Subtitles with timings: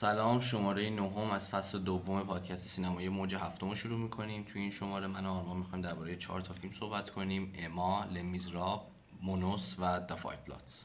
[0.00, 4.42] سلام شماره نهم از فصل دوم پادکست سینمایی موج هفتم رو شروع می‌کنیم.
[4.42, 7.52] توی این شماره من و آرمان می‌خوایم درباره چهار تا فیلم صحبت کنیم.
[7.58, 8.90] اما Les Misérables
[9.22, 10.84] مونوس و Da 5 Bloods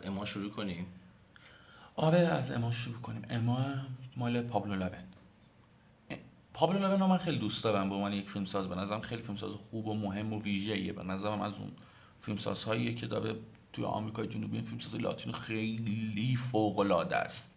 [0.00, 0.86] از اما شروع کنیم.
[1.96, 3.22] آره از اما شروع کنیم.
[3.30, 3.66] اما
[4.16, 5.04] مال پابلو لابن
[6.54, 7.88] پابلو لابن من خیلی دوست دارم.
[7.88, 10.92] به عنوان یک فیلمساز به نظرم خیلی فیلمساز خوب و مهم و ویژه‌ایه.
[10.92, 11.70] به نظرم از اون
[12.20, 13.36] فیلمسازهاییه که داره
[13.72, 17.54] توی آمریکای جنوبی این فیلمساز لاتینو خیلی فوق‌العاده است.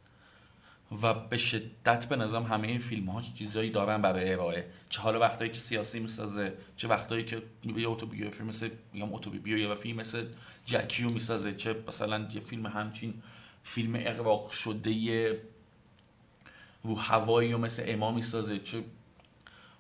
[1.01, 4.65] و به شدت به نظرم همه این فیلم ها چیزایی دارن برای ارائه.
[4.89, 7.41] چه حالا وقتایی که سیاسی می‌سازه چه وقتایی که
[7.77, 10.25] یه اتوبیوگرافی مثل میگم اتوبیوگرافی مثل
[10.65, 13.13] جکیو می‌سازه چه مثلا یه فیلم همچین
[13.63, 15.39] فیلم اقراق شده
[16.83, 18.83] رو هوایی و مثل اما می‌سازه چه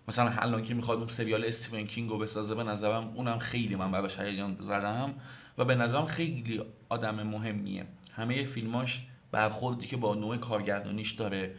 [0.07, 3.91] مثلا الان که می‌خواد اون سریال استیون کینگ رو بسازه به نظرم اونم خیلی من
[3.91, 5.13] براش هیجان زدم
[5.57, 7.85] و به نظرم خیلی آدم مهمیه.
[8.15, 11.55] همه فیلماش برخوردی که با نوع کارگردانیش داره.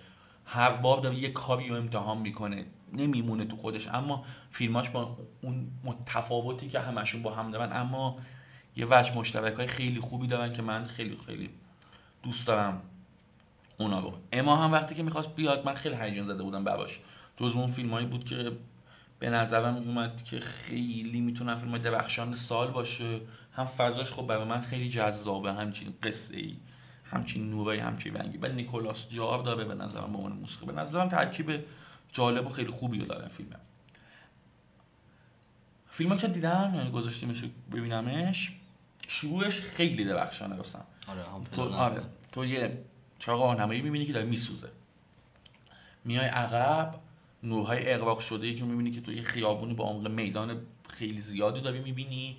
[0.47, 3.89] هر بار داره یه کاری رو امتحان می‌کنه نمیمونه تو خودش.
[3.89, 8.19] اما فیلماش با اون متفاوتی که همشون با هم دارن اما
[8.77, 11.51] یه وجه مشترک های خیلی خوبی دارن که من خیلی خیلی
[12.23, 12.83] دوست دارم
[13.79, 14.13] اونا رو.
[14.33, 17.01] اما هم وقتی که می‌خواست بیاد من خیلی هیجان زده بودم براش
[17.37, 18.53] جز اون فیلم هایی بود که
[19.19, 23.21] به نظرم اومد که خیلی می‌تونن فیلم درخشان سال باشه.
[23.53, 25.53] هم فضاش خب برای من خیلی جذابه.
[25.53, 26.57] همچین قصه ای
[27.15, 28.39] همچین نورایی همچین رنگی.
[28.39, 30.67] ولی نیکولاس جار داره به نظرم به عنوان موسیقی.
[30.67, 31.65] به نظرم ترکیب
[32.13, 33.57] جالب و خیلی خوبی رو داره فیلم
[35.91, 38.53] فیلم که دیدم یعنی گذاشتیمش ببینمش
[39.07, 41.23] شروعش خیلی درخشانه راستم آره
[41.53, 42.03] تو آره.
[42.33, 42.79] تو یه
[43.19, 44.69] چراغ می‌بینی که داره میسوزه.
[46.05, 46.95] میای عقب
[47.43, 50.61] نورهای اقراق شده ای که می‌بینی که تو یه خیابونی با عمق میدان
[50.91, 52.37] خیلی زیادی داری می‌بینی.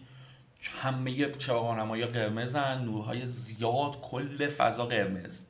[0.62, 5.42] همه چراغ راهنمایی قرمزن نورهای زیاد کل فضا قرمز.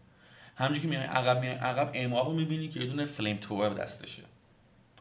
[0.55, 4.23] همونجوری که میای عقب میای عقب اما رو می‌بینی که یه دونه فلیم تور دستشه.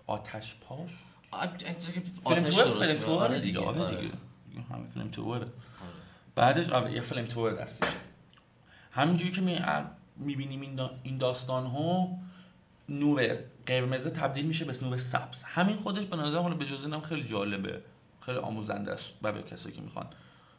[0.06, 0.90] آتش پاش؟
[1.30, 1.62] آتش
[2.24, 2.94] تور درست فیلم می‌کنه.
[3.06, 4.00] تور آره دیگه آره آره.
[4.00, 4.12] دیگه.
[4.70, 5.46] همه آره.
[6.34, 7.96] بعدش آره یه فیلم تور دستشه.
[8.90, 9.60] همینجوری که می-
[10.16, 12.08] می‌بینیم این دا- این داستان ها
[12.88, 15.42] نور قرمزه تبدیل میشه به نور سبز.
[15.44, 17.82] همین خودش به نظر حالا به جز اینم خیلی جالبه.
[18.26, 20.06] خیلی آموزنده است برای کسایی که می‌خوان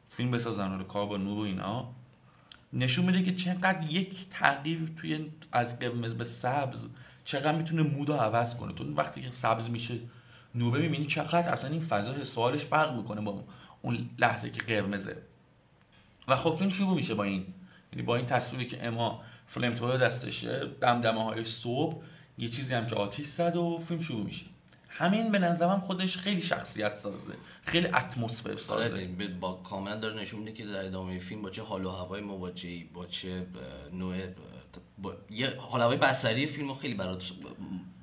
[0.09, 1.91] فیلم بسازن رو کار با نور و اینا.
[2.73, 6.87] نشون میده که چقدر یک تغییر توی از قرمز به سبز
[7.25, 8.73] چقدر می‌تونه مود رو عوض کنه.
[8.73, 9.99] تو وقتی که سبز میشه
[10.55, 13.43] نوره می‌بینی چقدر اصلا این فضا سوالش فرق می‌کنه با
[13.81, 15.17] اون لحظه که قرمزه.
[16.27, 17.45] و خب فیلم شروع میشه با این.
[17.93, 22.03] یعنی با این تصویری که اما فلم تور دستشه دمدمه های صبح
[22.37, 24.45] یه چیزی هم که آتیش زد و فیلم شروع میشه.
[24.97, 27.33] همین به نظرم خودش خیلی شخصیت سازه.
[27.63, 31.49] خیلی اتمسفر آره سازه به- با کاملا داره نشون میده که در ادامه فیلم با
[31.49, 33.47] چه حال و هوای مواجهی با چه
[33.93, 34.17] نوع
[34.97, 37.23] با یه حال و هوای بصری فیلم رو خیلی برات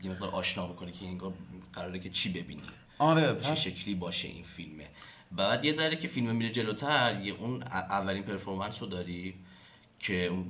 [0.03, 1.33] یه مقدار آشنا می‌کنه که انگار
[1.73, 2.63] قراره که چی ببینی.
[2.99, 4.89] آره چه شکلی باشه این فیلمه.
[5.33, 9.35] بعد یه ذره که فیلم میره جلوتر یه اون اولین پرفورمنس رو داری
[9.99, 10.47] که اون,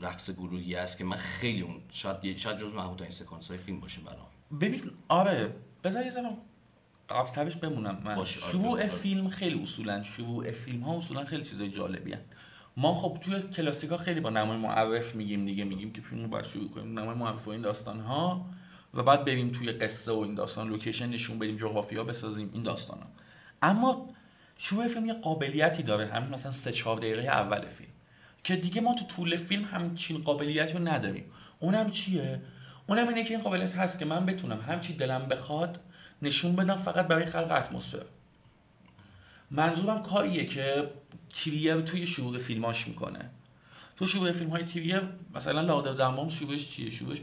[0.00, 4.00] رقص گروهی است که من خیلی اون شاید شاید جز محبوب سکانس های فیلم باشه
[4.00, 4.26] برام.
[4.60, 5.54] ببین آره
[5.84, 6.28] بذار یه ذره
[7.08, 8.14] قبلترش بمونم من.
[8.14, 8.86] باشه، آره، شروع.
[8.86, 12.20] فیلم خیلی اصولا شروع فیلم ها اصولا خیلی چیزای جالبی هن.
[12.76, 16.44] ما خب توی کلاسیکا خیلی با نمای معرف میگیم دیگه میگیم که فیلم رو باید
[16.44, 18.46] شروع کنیم نمای معرف و این داستان ها
[18.94, 22.98] و بعد بریم توی قصه و این داستان لوکیشن نشون بدیم جغرافیا بسازیم این داستان
[22.98, 23.06] ها
[23.62, 24.08] اما
[24.56, 27.90] شروع فیلم یه قابلیتی داره همین مثلا سه چهار دقیقه اول فیلم.
[28.44, 31.24] که دیگه ما تو طول فیلم همچین قابلیتی رو نداریم.
[31.60, 32.40] اونم چیه؟
[32.90, 35.80] اونم اینه که این قابلیت هست که من بتونم همچی دلم بخواد
[36.22, 38.02] نشون بدم فقط برای خلق اتمسفر.
[39.50, 40.90] منظورم کاریه که
[41.32, 43.30] تیویر توی شروع فیلماش می‌کنه.
[43.96, 45.02] تو شروع فیلم های تیویر
[45.34, 47.20] مثلا لاده دمام شروعش چیه؟ شروعش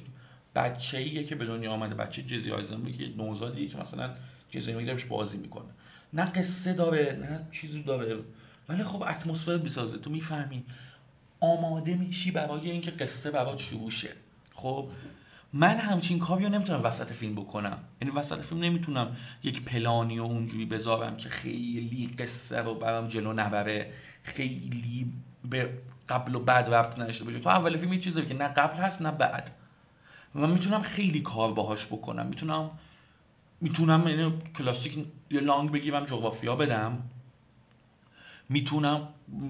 [0.56, 4.16] بچه ایه که به دنیا آمده بچه جزی آیزنبی که نوزادیه که مثلا
[4.50, 5.70] جزی میگیرمش بازی می‌کنه.
[6.14, 8.18] نه قصه داره نه چیزی داره.
[8.70, 10.64] ولی خب اتمسفر بسازه تو می‌فهمی
[11.40, 14.10] آماده میشی برای اینکه قصه برات شروع شه.
[14.54, 14.90] خب
[15.60, 17.78] من همچین کاری رو نمی‌تونم وسط فیلم بکنم.
[18.02, 23.34] یعنی وسط فیلم نمی‌تونم یک پلانی و اونجوری بذارم که خیلی قصه رو برام جلو
[23.34, 23.94] نبره.
[24.24, 25.14] خیلی
[25.46, 25.70] به
[26.10, 27.40] قبل و بعد ربط نداشته باشه.
[27.40, 29.52] تو اول فیلم یه چیزی که نه قبل هست نه بعد.
[30.36, 32.26] و می‌تونم خیلی کار باهاش بکنم.
[32.26, 32.72] می‌تونم
[33.62, 37.04] می‌تونم یعنی کلاسیک یه لانگ بگیرم جغرافیا بدم.
[38.50, 39.08] می‌تونم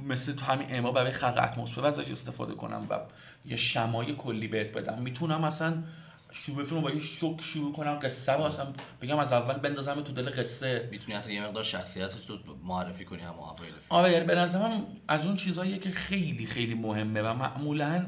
[0.08, 3.00] مثل تو همین اما برای خلق اتمسفر ازش استفاده کنم و
[3.46, 5.02] یه شمای کلی بهت بدم.
[5.02, 5.84] می‌تونم اصلا
[6.32, 10.14] شروع فیلم با یه شوک شروع کنم قصه رو اصلا بگم از اول بندازم تو
[10.14, 10.88] دل قصه.
[10.92, 15.26] می‌تونی حتی یه مقدار شخصیت رو معرفی کنی هم اول فیلم آره به نظرم از
[15.26, 18.06] اون چیزهاییه که خیلی خیلی مهمه و معمولا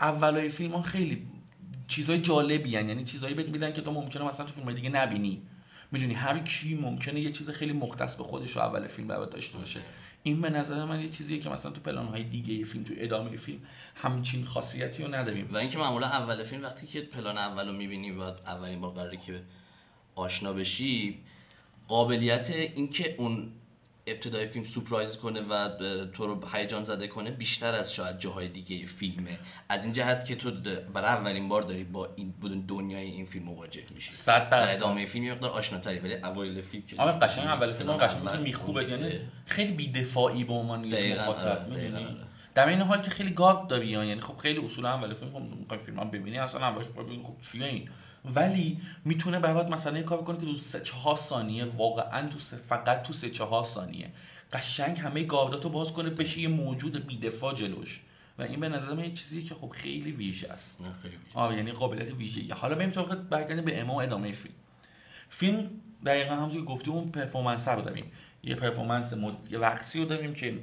[0.00, 1.26] اولای فیلم ها خیلی
[1.88, 2.88] چیزای جالبی هن.
[2.88, 5.42] یعنی چیزایی بهت میدن که تو ممکنه مثلا تو فیلم دیگه نبینی.
[5.94, 9.58] می‌دونی هر کی ممکنه یه چیز خیلی مختص به خودش رو اول فیلم برات داشته
[9.58, 9.80] باشه.
[10.22, 13.36] این به نظر من یه چیزیه که مثلا تو پلان های دیگه فیلم تو ادامه
[13.36, 13.60] فیلم
[13.94, 15.48] همچین خاصیتی رو نداریم.
[15.52, 19.16] و اینکه معمولا اول فیلم وقتی که پلان اول رو می‌بینی و اولین بار قراره
[19.16, 19.42] که
[20.14, 21.18] آشنا بشی
[21.88, 23.52] قابلیت اینکه اون
[24.06, 25.68] ابتدای فیلم سورپرایز کنه و
[26.06, 29.38] تو رو هیجان زده کنه بیشتر از شاید جاهای دیگه فیلمه.
[29.68, 30.50] از این جهت که تو
[30.94, 34.14] برای اولین بار داری با این بودن دنیای این فیلم مواجه میشی.
[34.14, 34.76] 100 درصد.
[34.76, 38.90] ادامه فیلم یه مقدار آشناتری ولی اوایل فیلم که آره قشنگ اول فیلم قشنگ میخوبه
[38.90, 39.10] یعنی
[39.46, 40.84] خیلی بی‌دفاعی به عنوان
[41.14, 42.16] مخاطب می‌دونی؟
[42.54, 45.80] در این حال که خیلی گارد داری یعنی خب خیلی اصولا اول فیلم خب می‌خوای
[45.80, 47.88] فیلم هم ببینی اصلا اولش خب چیه این؟
[48.24, 52.56] ولی می‌تونه برات مثلا یه کار کنه که تو سه چهار ثانیه واقعا تو سه
[52.56, 54.10] فقط تو سه چهار ثانیه.
[54.52, 58.00] قشنگ همه گارداتو باز کنه بشه یه موجود بیدفاع جلوش.
[58.38, 60.80] و این به نظر من یه چیزی که خب خیلی ویژه است.
[61.34, 64.54] آره یعنی قابلیت ویژه حالا بریم تو برگردیم به اما ادامه فیلم.
[65.28, 65.70] فیلم
[66.06, 68.12] دقیقا همونطور که گفتیم اون پرفورمنس رو داریم.
[68.42, 69.34] یه پرفورمنس مد...
[69.50, 70.58] یه رقصی رو داریم که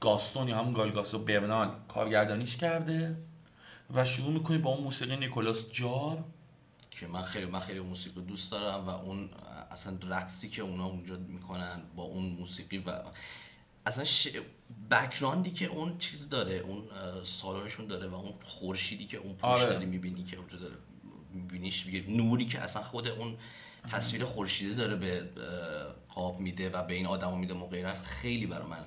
[0.00, 3.16] گاستون یا همون گالگاسو برنال کارگردانیش کرده
[3.94, 6.24] و شروع می‌کنیم با اون موسیقی نیکولاس جار.
[7.00, 9.30] که من خیلی من خیلی موسیقی دوست دارم و اون
[9.70, 12.90] اصلا رقصی که اونا اونجا می‌کنن با اون موسیقی و
[13.86, 14.28] اصلا ش...
[14.90, 16.82] بکراندی که اون چیز داره اون
[17.24, 19.66] سالنشون داره و اون خورشیدی که اون پشت آره.
[19.66, 20.74] داری می‌بینی که اونجا داره
[21.34, 23.36] میبینیش نوری که اصلا خود اون
[23.90, 25.28] تصویر خورشیده داره به
[26.08, 28.84] قاب میده و به این آدما میده موقعی خیلی برای من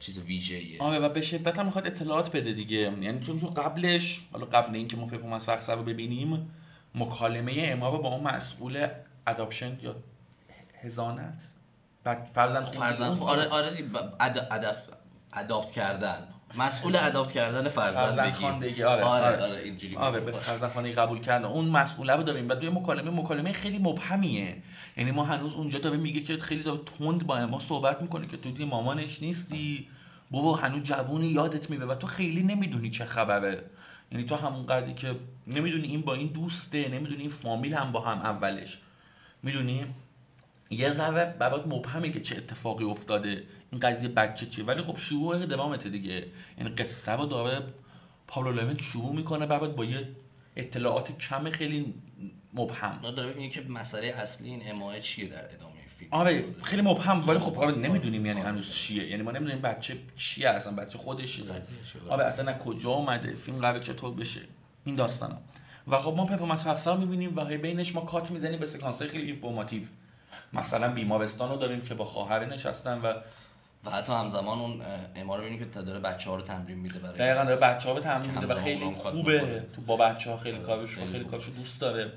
[0.00, 4.20] چیز ویژه‌ایه آره و به شدت هم می‌خواد اطلاعات بده دیگه یعنی چون تو قبلش
[4.32, 6.50] حالا قبل اینکه ما پرفورمنس وقت رو ببینیم
[6.94, 8.86] مکالمه اما با اون مسئول
[9.26, 9.96] اداپشن یا
[10.82, 11.42] هزانت؟
[12.04, 13.84] بعد فرزند فرزند آره آره
[15.36, 16.28] اداپت کردن.
[16.58, 18.82] مسئول اداپت کردن فرزند خواندگی.
[18.82, 21.44] آره آره, آره, آره اینجوری آره به فرزند خواندگی قبول کردن.
[21.44, 22.54] اون مسئوله رو داریم.
[22.54, 24.56] توی مکالمه مکالمه خیلی مبهمیه.
[24.96, 28.36] یعنی ما هنوز اونجا داره میگه که خیلی داره تند با ما صحبت می‌کنه که
[28.36, 29.88] تو دی مامانش نیستی.
[30.30, 33.62] بابا هنوز جوونی یادت میبه و تو خیلی نمی‌دونی چه خبره.
[34.12, 35.16] یعنی تو همون قدری که
[35.46, 38.78] نمی‌دونی این با این دوسته نمی‌دونی این فامیل هم با هم اولش.
[39.42, 39.86] می‌دونی؟
[40.70, 43.44] یه ذره برات مبهمه که چه اتفاقی افتاده.
[43.70, 46.26] این قضیه بچه چیه؟ ولی خب شروع دوامته دیگه.
[46.58, 47.62] یعنی قصه رو داره
[48.26, 50.08] پابلو لوین شروع می‌کنه بعد با یه
[50.56, 51.94] اطلاعات کم خیلی
[52.54, 52.98] مبهم.
[53.16, 55.79] داره که مسئله اصلی این امایه چیه در ادامه؟
[56.10, 59.10] آره خیلی مبهم ولی خب آره نمی‌دونیم یعنی هنوز چیه.
[59.10, 61.40] یعنی ما نمی‌دونیم بچه چیه اصلا بچه خودش
[62.08, 64.40] آره اصلا کجا اومده فیلم قرار چطور بشه
[64.84, 65.38] این داستانا.
[65.88, 69.82] و خب ما پرفورمنس افسر می‌بینیم و بینش ما کات می‌زنیم به سکانس خیلی اینفورماتیو
[70.52, 73.14] مثلا بیمارستان رو داریم که با خواهر نشستن و
[73.84, 74.80] و حتی همزمان اون
[75.16, 78.00] اما رو که داره بچه ها رو تمرین میده برای دقیقا داره بچه ها رو
[78.00, 79.64] تمرین میده و خیلی خوبه.
[79.72, 82.12] تو با بچه ها خیلی کارش خیلی کارش دوست داره.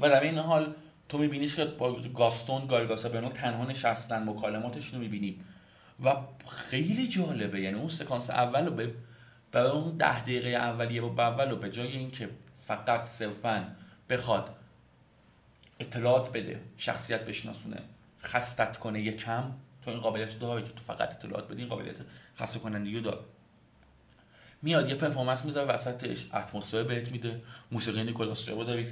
[0.00, 0.74] و در این حال
[1.08, 5.44] تو میبینیش که با گاستون گالگاسا برنو تنها نشستن مکالماتش رو می‌بینیم.
[6.04, 6.14] و
[6.48, 8.94] خیلی جالبه یعنی اون سکانس اول رو به
[9.52, 12.28] برای اون ده دقیقه اولیه با اول رو به جای اینکه
[12.66, 13.76] فقط صرفا
[14.10, 14.56] بخواد
[15.80, 17.82] اطلاعات بده شخصیت بشناسونه
[18.22, 19.52] خستت کنه یه کم
[19.84, 21.96] تو این قابلیت داره که تو فقط اطلاعات بدی این قابلیت
[22.36, 23.18] خسته کنندگی داره
[24.62, 28.86] میاد یه پرفورمنس می‌ذاره وسطش اتمسفر بهت میده موسیقی نیکولاس جابا داره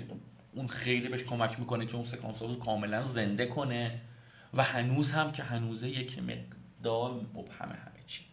[0.56, 4.00] اون خیلی بهش کمک می‌کنه که اون سکانس رو کاملا زنده کنه
[4.54, 8.25] و هنوز هم که هنوزه یک مقدار مبهمه همه چی.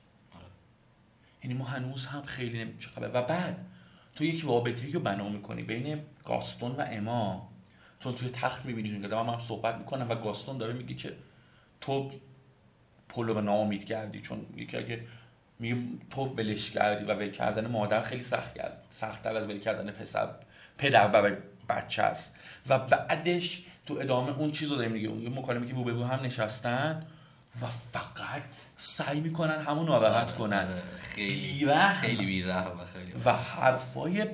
[1.44, 3.66] یعنی ما هنوز هم خیلی نمیشه خبر؟ و بعد
[4.16, 7.50] تو یک رابطه رو بنا می‌کنی بین گاستون و اما.
[8.00, 11.14] چون توی تخت می‌بینی که هم, هم صحبت می‌کنم و گاستون داره میگه که
[11.82, 12.12] تو
[13.10, 14.22] پولو به ناامید کردی.
[14.22, 15.08] چون یکی اگه
[15.60, 15.78] میگه
[16.10, 18.84] تو ولش کردی و ول کردن مادر خیلی سخت کرد.
[18.90, 20.30] سختتر از ول کردن پسر
[20.78, 21.34] پدر برای
[21.70, 22.36] بچه است
[22.70, 26.04] و بعدش تو ادامه اون چیز رو داریم میگه اون مکالمه که بو به بو
[26.04, 27.06] هم نشستن
[27.62, 32.02] و فقط سعی می‌کنن همون ناراحت کنن آره، خیلی بی‌رحم.
[32.02, 34.28] خیلی بی‌رحم و خیلی و حرفای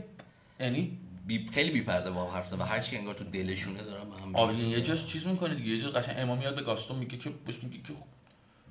[0.59, 1.49] یعنی بی...
[1.53, 4.35] خیلی بی‌پرده با هم حرف زدن و هر چی انگار تو دلشونه دارن با هم
[4.35, 4.55] آره.
[4.55, 7.63] یه جاش چیز می‌کنه دیگه یه جا قشنگ امام میاد به گاستون میگه که بهش
[7.63, 7.93] میگه که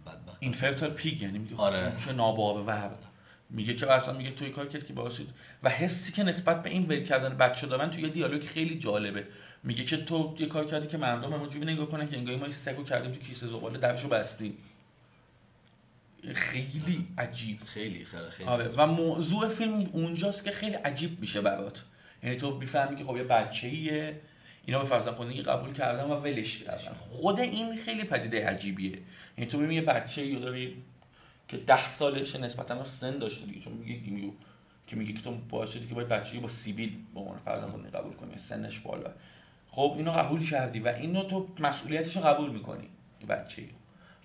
[0.06, 1.78] بدبخت این فرتال پیگ یعنی میگه آره.
[1.78, 1.96] آره.
[2.06, 2.90] که ناباور
[3.50, 5.26] میگه که اصلا میگه توی کار کرد که باعث شد
[5.62, 9.26] و حسی که نسبت به این ول کردن بچه دارن توی یه دیالوگ خیلی جالبه.
[9.62, 12.50] میگه که تو یه کار کردی که مردم ما جوری نگاه کنن که انگار ما
[12.50, 14.56] سگو کردیم تو کیسه زباله درشو بستیم.
[16.34, 17.64] خیلی عجیب.
[17.64, 18.48] خیلی خیلی خیلی.
[18.48, 18.68] آره.
[18.76, 21.84] و موضوع فیلم اونجاست که خیلی عجیب میشه برات.
[22.22, 24.20] یعنی تو می‌فهمی که خب یه بچه‌ایه.
[24.64, 26.92] اینا به فرضاً خودی قبول کردن و ولش کردن.
[26.94, 28.98] خود این خیلی پدیده عجیبیه.
[29.38, 30.76] یعنی تو می‌بینی یه بچه‌ای رو داری
[31.48, 34.30] که ده سالشه نسبتا سن داشته دیگه چون میگه گیمیو
[34.86, 37.88] که میگه که تو باعث شدی که باید بچه‌ای با سیبیل به عنوان فرضاً خودی
[37.88, 39.10] قبول کنی سنش بالا.
[39.70, 42.88] خب اینو قبول کردی و اینو تو مسئولیتش رو قبول می‌کنی
[43.18, 43.62] این بچه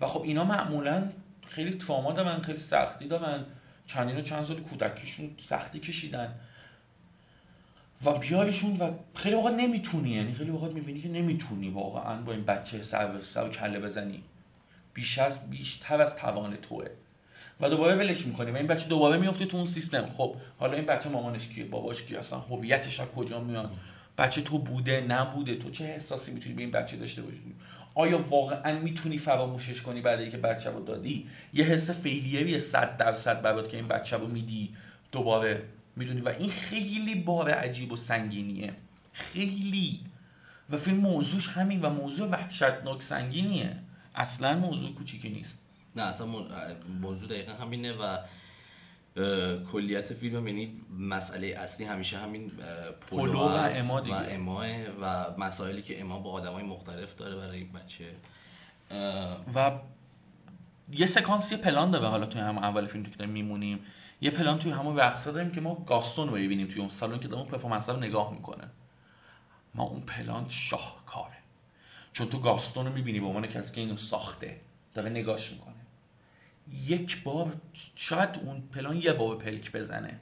[0.00, 1.10] و خب اینا معمولا
[1.46, 3.44] خیلی تراما دارن خیلی سختی دارن.
[3.86, 6.34] چندین و چند سال کودکیشون سختی کشیدن.
[8.04, 12.44] و بیاریشون و خیلی وقت نمی‌تونی یعنی خیلی وقت می‌بینی که نمی‌تونی واقعا با این
[12.44, 14.22] بچه سر به سر و کله بزنی.
[14.94, 16.86] بیش از بیشتر از توان توه.
[17.64, 20.06] و دوباره ولش می‌کنی و این بچه دوباره میفته تو اون سیستم.
[20.06, 23.70] خب حالا این بچه مامانش کیه؟ باباش کیه؟ اصلا هویتش از کجا میاد؟
[24.18, 27.40] بچه تو بوده؟ نبوده؟ تو چه احساسی می‌تونی به این بچه داشته باشی؟
[27.94, 33.42] آیا واقعا می‌تونی فراموشش کنی بعد اینکه بچه رو دادی؟ یه حس فیلیری 100 درصد
[33.42, 34.70] برات که این بچه رو میدی
[35.12, 35.62] دوباره
[35.96, 36.20] می‌دونی.
[36.20, 38.72] و این خیلی بار عجیب و سنگینیه.
[39.12, 40.00] خیلی.
[40.70, 43.76] و فیلم موضوعش همین و موضوع وحشتناک سنگینیه.
[44.14, 45.63] اصلا موضوع کوچیکی نیست.
[45.96, 46.48] نه اصلا مو-
[47.00, 48.18] موضوع دقیقا همینه و
[49.72, 52.52] کلیت فیلم هم یعنی مسئله اصلی همیشه همین
[53.10, 54.02] پولو و اما.
[54.02, 54.66] و اماه
[55.00, 58.14] و مسائلی که اما با آدمای مختلف داره برای این بچه.
[59.54, 59.78] و
[60.92, 63.80] یه سکانس یه پلان داره حالا توی هم اول فیلم که داریم میمونیم.
[64.20, 67.34] یه پلان توی همون رقصا داریم که ما گاستون رو ببینیم توی اون سالن که
[67.34, 68.70] اون performance رو نگاه می‌کنه.
[69.74, 71.36] ما اون پلان شاهکاره.
[72.12, 74.60] چون تو گاستون رو می‌بینی به عنوان کسی که اینو ساخته
[74.94, 75.73] داره نگاش می‌کنه.
[76.72, 77.56] یک بار
[77.94, 80.20] شاید اون پلان یه بار پلک بزنه.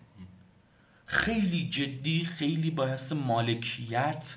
[1.07, 4.37] خیلی جدی خیلی با حس مالکیت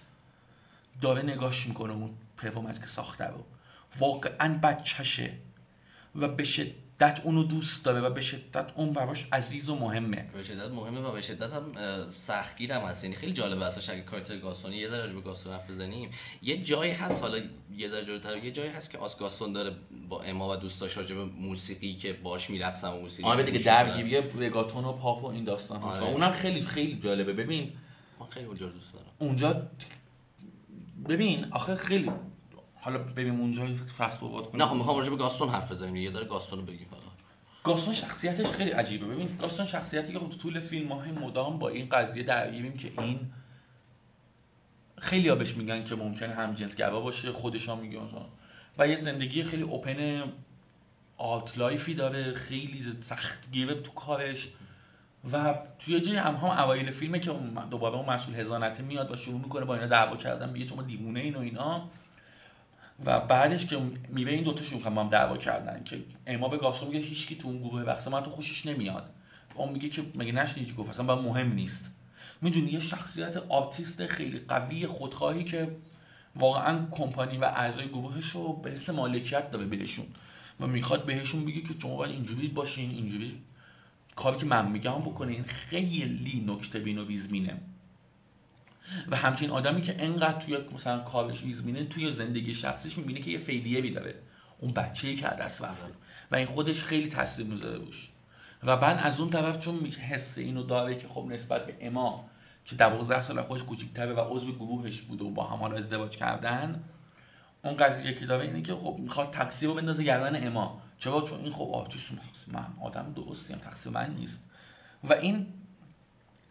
[1.02, 3.46] داره نگاش می‌کنه اون پرفورمنس که ساخته رو.
[4.00, 5.34] واقعا بچهشه
[6.16, 6.44] و به
[7.04, 10.30] اونو دوست داره و به شدت اون براش عزیز و مهمه.
[10.34, 11.68] به شدت مهمه و به شدت هم
[12.14, 13.04] سختگیر هم هست.
[13.04, 16.10] یعنی خیلی جالبه اصلا اگه کارتر گاستونی یه ذره به گاستون حرف بزنیم.
[16.42, 17.40] یه جایی هست حالا
[17.78, 19.76] یه ذره جلوتر یه جایی هست که آس گاستون داره
[20.10, 23.60] با اما و دوستاش راجع به موسیقی که باش میرقصن و موسیقی آره دیگه.
[23.60, 26.00] درگیری رگاتون و پاپ و این داستان هست.
[26.00, 26.14] و آره.
[26.14, 27.34] اونم خیلی خیلی جالبه.
[27.34, 27.74] ببین
[28.20, 29.06] من خیلی اونجا دوست دارم.
[29.20, 29.68] اونجا
[31.10, 32.12] ببین آخه خیلی
[32.86, 33.66] حالا ببین اونجا
[33.98, 34.64] فست فورورد کنیم.
[34.64, 35.96] نه خب می‌خوام راجع به گاستون حرف بزنیم.
[35.96, 37.00] یه ذره گاستون رو بگیم فقط.
[37.64, 39.06] گاستون شخصیتش خیلی عجیبه.
[39.06, 42.92] ببین گاستون شخصیتی که خب تو طول فیلم های مدام با این قضیه درگیریم که
[42.98, 43.20] این
[44.98, 48.26] خیلی ها بهش میگن که ممکنه هم جنس گرا باشه خودش هم میگه مثلا.
[48.78, 50.24] و یه زندگی خیلی اوپن
[51.18, 54.50] آرت لایفی داره خیلی سخت گیره تو کارش.
[55.32, 57.32] و توی جای هم هم اوایل فیلمه که
[57.72, 60.82] دوباره اون مسئول هزانته میاد و شروع می‌کنه با اینا دعوا کردن میگه تو ما
[60.82, 61.90] دیوونه این و اینا.
[63.06, 67.06] و بعدش که میبه این دوتاشون با هم دعوا کردن که اما به گاستون میگه
[67.06, 69.10] هیچکی تو اون گروه بحث من تو خوشش نمیاد.
[69.56, 71.92] اون میگه که مگه نشنیدی چی گفت؟ اصلا مهم نیست.
[72.42, 75.76] می‌دونی یه شخصیت آرتیست خیلی قوی خودخواهی که
[76.36, 80.06] واقعا کمپانی و اعضای گروهش رو به حس مالکیت داره بهشون
[80.60, 83.42] و می‌خواد بهشون بگه که شما باید اینجوری باشین اینجوری
[84.16, 85.44] کاری که من میگم بکنین.
[85.44, 87.58] خیلی نکته بین و ویزبینه
[89.12, 93.38] و همچین آدمی که انقدر توی مثلا کارش ویزبینه توی زندگی شخصیش می‌بینه که یه
[93.38, 94.16] failure ای داره
[94.60, 95.86] اون بچه‌ای که از رفته.
[96.32, 98.12] و این خودش خیلی تاثیر می‌ذاره روش.
[98.64, 102.30] و بعد از اون طرف چون حس اینو داره که خب نسبت به اما
[102.66, 106.84] که 12 سال خودش کوچیک‌تره و عضو گروهش بوده و با هم حالا ازدواج کردن
[107.64, 110.82] اون قضیه که داره اینه که خب می‌خواد تقصیر رو بندازه گردن اما.
[110.98, 112.12] چرا؟ چون این خب آرتیست
[112.48, 114.44] من آدم درستیم تقصیر من نیست.
[115.04, 115.48] و این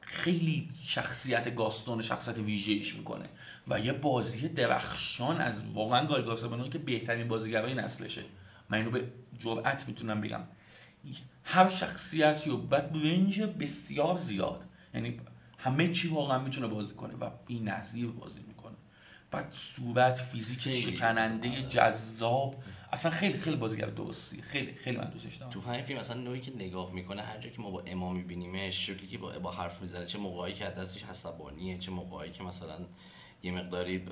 [0.07, 3.29] خیلی شخصیت گاستون شخصیت ویژه‌ایش می‌کنه.
[3.69, 8.23] و یه بازی درخشان از واقعا گال گاستون که بهترین بازیگرای نسلشه.
[8.71, 10.41] من اینو به جرئت می‌تونم بگم.
[11.45, 14.65] هر شخصیتی و بعد رنج بسیار زیاد.
[14.95, 15.21] یعنی
[15.59, 18.75] همه چی واقعا می‌تونه بازی کنه و این نظیر بازی می‌کنه.
[19.31, 20.69] بعد صورت فیزیک.
[20.69, 21.63] شکننده.
[21.69, 22.63] جذاب.
[22.95, 24.43] اصلا خیلی خیلی بازیگر درستی.
[24.43, 25.53] خیلی خیلی من دوستش دارم.
[25.53, 28.87] تو همین فیلم اصلا نوعی که نگاه می‌کنه هر جا که ما با اما میبینیمش
[28.87, 32.79] شکلی که با, با حرف می‌زنه چه موقعی که دستش عصبانیه چه موقعی که مثلا
[33.43, 34.05] یه مقداری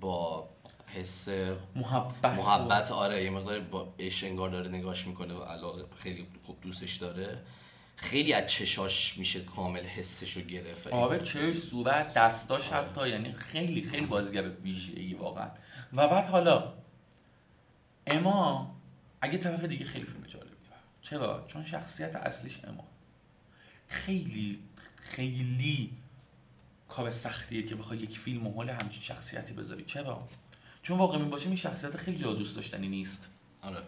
[0.00, 0.48] با
[0.86, 1.28] حس
[1.74, 2.24] محبت.
[2.24, 6.96] محبت آره یه مقدار با عشق انگار داره نگاش می‌کنه و علاقه خیلی خوب دوستش
[6.96, 7.42] داره.
[7.96, 10.86] خیلی از چشاش میشه کامل حسش رو گرفت.
[10.86, 12.86] آره چش صورت دستاش آره.
[12.88, 15.48] حتی یعنی خیلی خیلی بازیگر ویژه‌ای واقعا.
[15.92, 16.72] و بعد حالا
[18.06, 18.76] اما
[19.20, 20.56] اگه طرف دیگه خیلی فیلم جالبیه
[21.00, 22.84] چرا؟ چون شخصیت اصلیش اما.
[23.88, 24.58] خیلی
[24.96, 25.90] خیلی
[26.88, 29.84] کار سختیه که بخوای یک فیلم حال همچین شخصیتی بذاری.
[29.84, 30.28] چرا؟
[30.82, 33.28] چون واقعا این باشه این شخصیت خیلی جا دوست داشتنی نیست.
[33.62, 33.82] آره.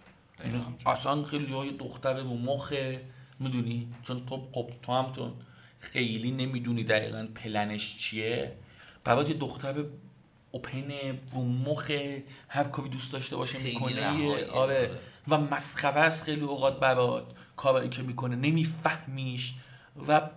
[0.87, 3.05] اصلا خیلی جای دختر رو مخه
[3.39, 5.35] می‌دونی؟ چون تو خب تو هم تو
[5.79, 8.57] خیلی نمی‌دونی دقیقا پلنش چیه.
[9.05, 9.85] برات یه دختر
[10.51, 10.91] اوپن
[11.33, 11.91] رو مخ
[12.49, 14.09] هر کاری دوست داشته باشه می‌کنه.
[14.09, 14.51] آره.
[14.51, 14.91] آره.
[15.29, 17.25] و مسخره است خیلی اوقات برات
[17.57, 18.37] کارایی که می‌کنه.
[18.37, 19.55] نمیفهمیش.
[20.09, 20.31] و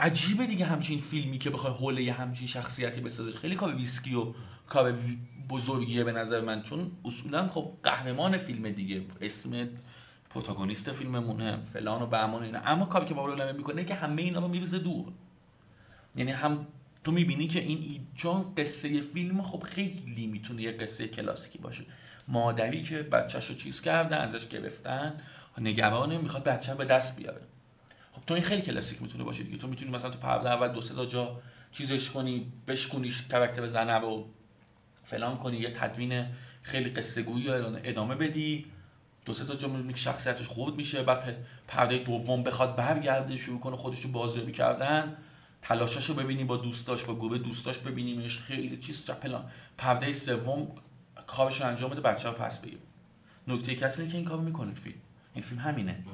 [0.00, 3.32] عجیبه دیگه همچین فیلمی که بخوای حول یه همچین شخصیتی بسازی.
[3.32, 4.32] خیلی کار ویسکی و
[4.66, 4.94] کار
[5.48, 6.62] بزرگیه به نظر من.
[6.62, 9.02] چون اصولا خب قهرمان فیلم دیگه.
[9.20, 9.68] اسم
[10.30, 11.58] پروتاگونیست فیلممونه.
[11.72, 12.58] فلان و بهمان اینا.
[12.58, 15.04] اما کاری که لمه می‌کنه که همه اینا رو میریزه دور.
[16.16, 16.66] یعنی هم
[17.04, 18.00] تو می‌بینی که این ای...
[18.14, 21.84] چون قصه فیلم خب خیلی می‌تونه یه قصه کلاسیکی باشه.
[22.28, 25.20] مادری که بچهش رو چیز کردن ازش گرفتن
[25.58, 27.40] نگرانه می‌خواد بچه به دست بیاره.
[28.12, 29.58] خب تو این خیلی کلاسیک می‌تونه باشه دیگه.
[29.58, 31.40] تو می‌تونی مثلا تو پرده اول دو سه تا جا
[31.72, 34.28] چیزش کنی بشکونیش کرکتر زنه رو
[35.04, 36.26] فلان کنی یه تدوین
[36.62, 38.66] خیلی قصه گویی ادامه بدی.
[39.24, 41.02] دو سه تا جا شخصیتش خوب میشه.
[41.02, 41.38] بعد
[41.68, 45.16] پرده دوم بخواد برگرده شروع کنه خودش رو بازیابی کردن.
[45.62, 48.38] تلاشاشو ببینی با دوستاش با گروه دوستاش ببینیمش.
[48.38, 50.68] خیلی چیز چه پلان پرده سوم
[51.26, 52.78] کارش رو انجام بده بچه رو پس بگیر
[53.48, 54.96] نکته کسی که این کارو می‌کنه فیلم.
[55.34, 56.04] این فیلم همینه.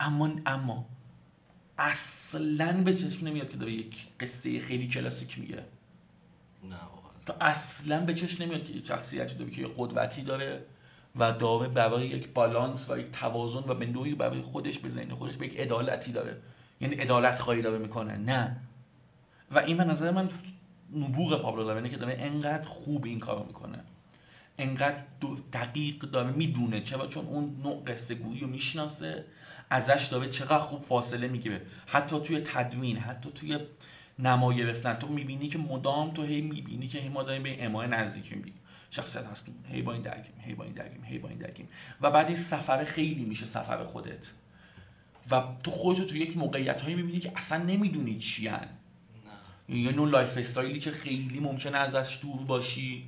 [0.00, 0.86] اما اما
[1.78, 5.64] اصلا به چشم نمیاد که داره یک قصه خیلی کلاسیک میگه.
[6.64, 6.76] نه
[7.26, 10.64] تو اصلا به چشم نمیاد که شخصیتی داره که قدرتی داره
[11.16, 15.14] و داره برای یک بالانس و یک توازن و به نوعی برای خودش به ذهن
[15.14, 16.36] خودش به یک عدالتی داره.
[16.80, 18.16] یعنی عدالت خواهی داره می‌کنه.
[18.16, 18.60] نه.
[19.50, 20.28] و این به نظر من
[20.96, 23.78] نبوغ پابلو لابنه که داره انقدر خوب این کارو می‌کنه.
[24.58, 25.02] انقدر
[25.52, 29.24] دقیق داره می‌دونه چرا چون اون نوع قصه گویی رو می‌شناسه
[29.70, 31.62] ازش داره چقدر خوب فاصله می‌گیره.
[31.86, 33.58] حتی توی تدوین حتی توی
[34.18, 37.88] نما گرفتن تو می‌بینی که مدام تو هی می‌بینی که هی ما داریم به امای
[37.88, 38.54] نزدیک میگیم.
[38.90, 39.54] شخصیت هستیم.
[39.72, 41.68] هی با این درگیم هی با این درگیم هی با این درگیم.
[42.00, 44.30] و بعد این سفر خیلی میشه سفر خودت.
[45.30, 48.68] و تو خودتو تو یک موقعیت هایی می‌بینی که اصلا نمی‌دونی چی نه
[49.68, 53.04] یه نوع lifestyle ی که خیلی ممکنه ازش دور باشی.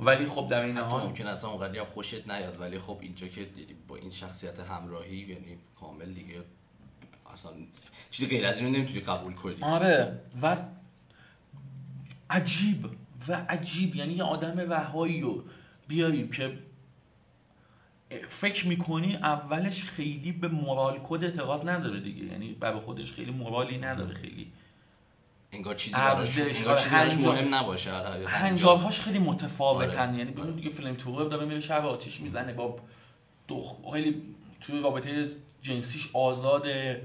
[0.00, 3.46] ولی خب در این حال ممکن اصلا اونقدر هم خوشت نیاد ولی خب اینجا که
[3.88, 6.44] با این شخصیت همراهی یعنی کامل دیگه
[7.32, 7.52] اصلا
[8.10, 9.56] چیزی غیر از اینو نمی‌تونی قبول کنی.
[9.60, 10.56] آره و
[12.30, 12.90] عجیب
[13.28, 13.96] و عجیب.
[13.96, 15.44] یعنی یه آدم رهایی رو
[15.88, 16.58] بیاریم که
[18.28, 22.24] فکر می‌کنی اولش خیلی به moral code اعتقاد نداره دیگه.
[22.24, 24.52] یعنی برای خودش خیلی moral ی نداره خیلی
[25.52, 27.92] انگار چیزی براش ارزش، آره، هنجار- مهم نباشه.
[27.92, 30.08] آره، هنجارهاش خیلی متفاوتن.
[30.08, 30.18] آره.
[30.18, 30.52] یعنی آره.
[30.52, 32.76] دیگه flamethrower داره میره شب آتیش می‌زنه با
[33.48, 33.92] دخ...
[33.92, 34.22] خیلی
[34.60, 35.26] توی رابطه
[35.62, 37.02] جنسیش آزاده.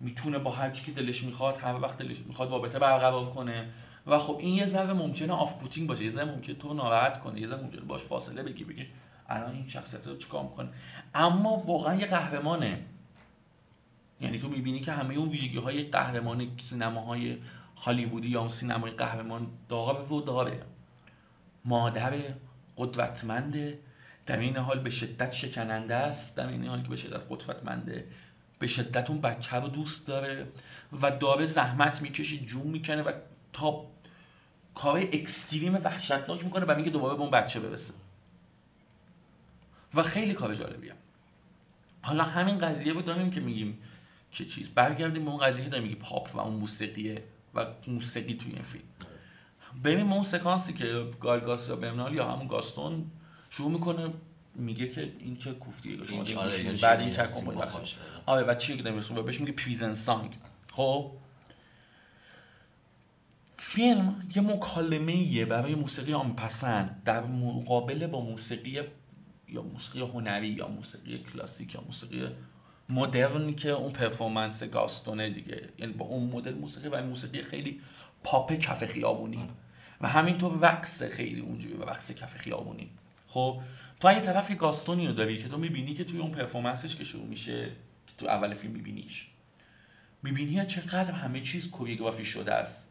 [0.00, 3.68] می‌تونه با هر کی که دلش می‌خواد هر وقت دلش می‌خواد رابطه برقرار کنه.
[4.06, 6.04] و خب این یه ذره ممکنه off-putting باشه.
[6.04, 7.40] یه ذره ممکنه تو رو ناراحت کنه.
[7.40, 8.86] یه ذره ممکنه باش فاصله بگی بگی
[9.28, 10.68] الان این شخصیت رو چیکار می‌کنه؟
[11.14, 12.80] اما واقعا یه قهرمانه.
[14.20, 17.38] یعنی تو می‌بینی که همه اون ویژگی های قهرمان سینماهای
[17.82, 20.62] هالیوودی یا اون سینمای قهرمان داره و داره
[21.64, 22.14] مادر
[22.76, 23.78] قدرتمنده
[24.26, 26.36] در این حال به شدت شکننده است.
[26.36, 28.06] در این حال که به شدت قدرتمنده
[28.58, 30.46] به شدت اون بچه رو دوست داره
[31.02, 33.12] و داره زحمت می‌کشه جون می‌کنه و
[33.52, 33.86] تا
[34.74, 37.94] کار اکستریم وحشتناک می‌کنه برای اینکه دوباره به اون بچه برسه.
[39.94, 40.92] و خیلی کار جالبیه.
[42.02, 43.78] حالا همین قضیه رو داریم که میگیم
[44.32, 44.68] که چیز.
[44.68, 47.22] برگردیم به اون قضیه که داریم میگیم پاپ و اون موسیقیه
[47.54, 48.84] و موسیقی توی این فیلم.
[49.84, 53.10] ببین ما اون سکانسی که گالگاس یا برنال یا همون گاستون
[53.50, 54.08] شروع می‌کنه
[54.54, 56.54] میگه که این چه کوفتیه شما آره،.
[56.54, 57.96] این بعد چی این کن با بخش.
[58.26, 60.38] آره بعد چیه که می‌رسیم؟ بهش میگه پریزن سانگ
[60.70, 61.12] خب؟
[63.56, 68.80] فیلم یه مکالمه ایه برای موسیقی عام‌پسند در مقابل با موسیقی
[69.48, 72.28] یا موسیقی هنری یا موسیقی کلاسیک یا موسیقی
[72.92, 75.68] مدرنی که اون performance گاستونه دیگه.
[75.78, 77.80] یعنی با اون مدل موسیقی و موسیقی خیلی
[78.24, 79.48] پاپ کف خیابونی.
[80.00, 82.90] و همینطور رقص خیلی اونجوری و رقص کف خیابونی.
[83.28, 83.60] خب
[84.00, 86.96] تو یه طرف یه گاستونی رو داری که تو می‌بینی که توی اون performance ش
[86.96, 87.68] که شروع میشه
[88.06, 89.26] که تو اول فیلم میبینیش
[90.22, 92.90] می‌بینی چقدر همه چیز کوریوگرافی شده است.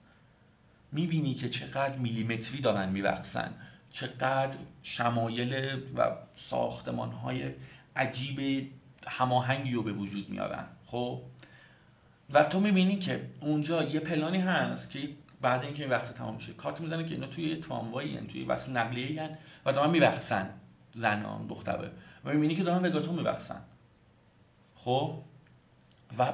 [0.91, 3.53] می‌بینی که چقدر میلیمتری دارن میرقصن
[3.91, 7.51] چقدر شمایل و ساختمان های
[7.95, 8.71] عجیب
[9.07, 11.21] هماهنگی رو به وجود میارن خب؟
[12.33, 15.09] و تو می‌بینی که اونجا یه پلانی هست که
[15.41, 18.43] بعد اینکه این وقت تمام میشه کارت می‌زنه که اینا توی یه تراموایی یعنی توی
[18.43, 20.49] وصل نقلیه هن و دارن میبخسن
[20.93, 21.91] زنان دختره.
[22.25, 23.61] و می‌بینی که دارن وگاتو میبخسن
[24.75, 25.21] خب؟
[26.17, 26.33] و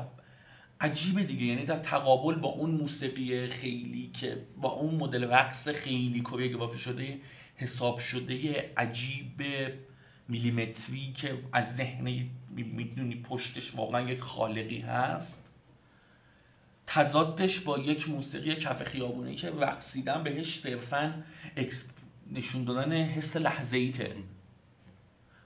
[0.81, 6.21] عجیبه دیگه یعنی در تقابل با اون موسیقی خیلی که با اون مدل رقص خیلی
[6.21, 7.19] کوریوگرافی شده
[7.55, 9.41] حساب شده عجیب
[10.27, 15.51] میلیمتری که از ذهن می‌دونی پشتش واقعا یک خالقی هست
[16.87, 21.23] تضادش با یک موسیقی کف خیابونی که رقصیدن بهش صرفا
[22.31, 24.15] نشون دادن حس لحظه ایته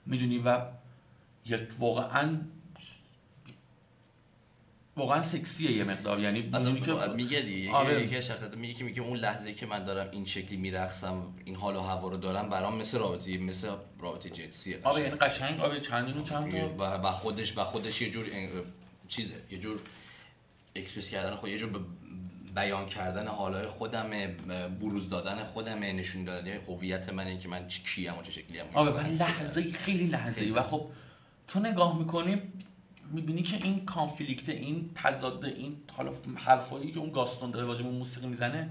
[0.06, 0.60] می‌دونی؟ و
[1.46, 2.40] یک واقعا
[4.96, 6.20] واقعا سکسیه یه مقدار.
[6.20, 8.02] یعنی اصلا که میگه دیگه آره.
[8.02, 11.76] یکی شخصیت میگه که میگه اون لحظه که من دارم این شکلی میرقصم این حال
[11.76, 15.60] و هوا رو دارم برام مثل رابطه مثل رابطه جنسیه آره یعنی قشنگ.
[15.60, 18.26] آره چندین و چند تا و خودش و خودش یه جور
[19.08, 19.80] چیزه یه جور
[20.76, 21.80] اکسپرس کردن خود یه جور
[22.54, 24.10] بیان کردن حالای خودم
[24.80, 29.08] بروز دادن خودم نشون دادن هویت منه که من کیم و چه شکلی ام آره
[29.08, 30.90] لحظه خیلی لحظه و خب
[31.48, 32.52] تو نگاه می‌کنیم
[33.10, 38.26] می‌بینی که این conflict این تضاد این حالا حرفایی که اون گاستون داره اون موسیقی
[38.26, 38.70] می‌زنه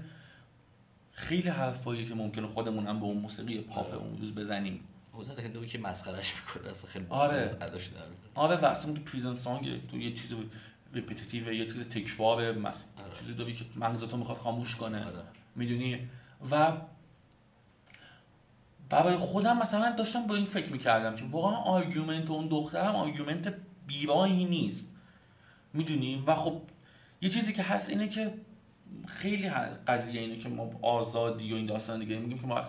[1.12, 4.80] خیلی حرفایی که ممکنه خودمون هم به اون موسیقی پاپ اون روز بزنیم.
[5.12, 7.56] حضرت که که مسخرهش می‌کنه اصلا خیلی آره.
[8.34, 10.30] آره و اصلا prison song تو یه چیز
[10.94, 12.88] repetitive یه چیز تکرار مس...
[12.98, 13.18] آره.
[13.18, 15.04] چیزی داری که مغزتو می‌خواد خاموش کنه.
[15.04, 15.22] آره.
[15.56, 16.08] می‌دونی؟
[16.50, 16.72] و
[18.88, 23.54] برای خودم مثلا داشتم با این فکر می‌کردم که واقعا argument اون دخترم argument
[23.92, 24.88] بیراهی نیست.
[25.74, 26.60] می‌دونی؟ و خب
[27.20, 28.34] یه چیزی که هست اینه که
[29.06, 29.50] خیلی
[29.86, 32.62] قضیه اینه که ما آزادی و این داستان دیگه میگیم که ما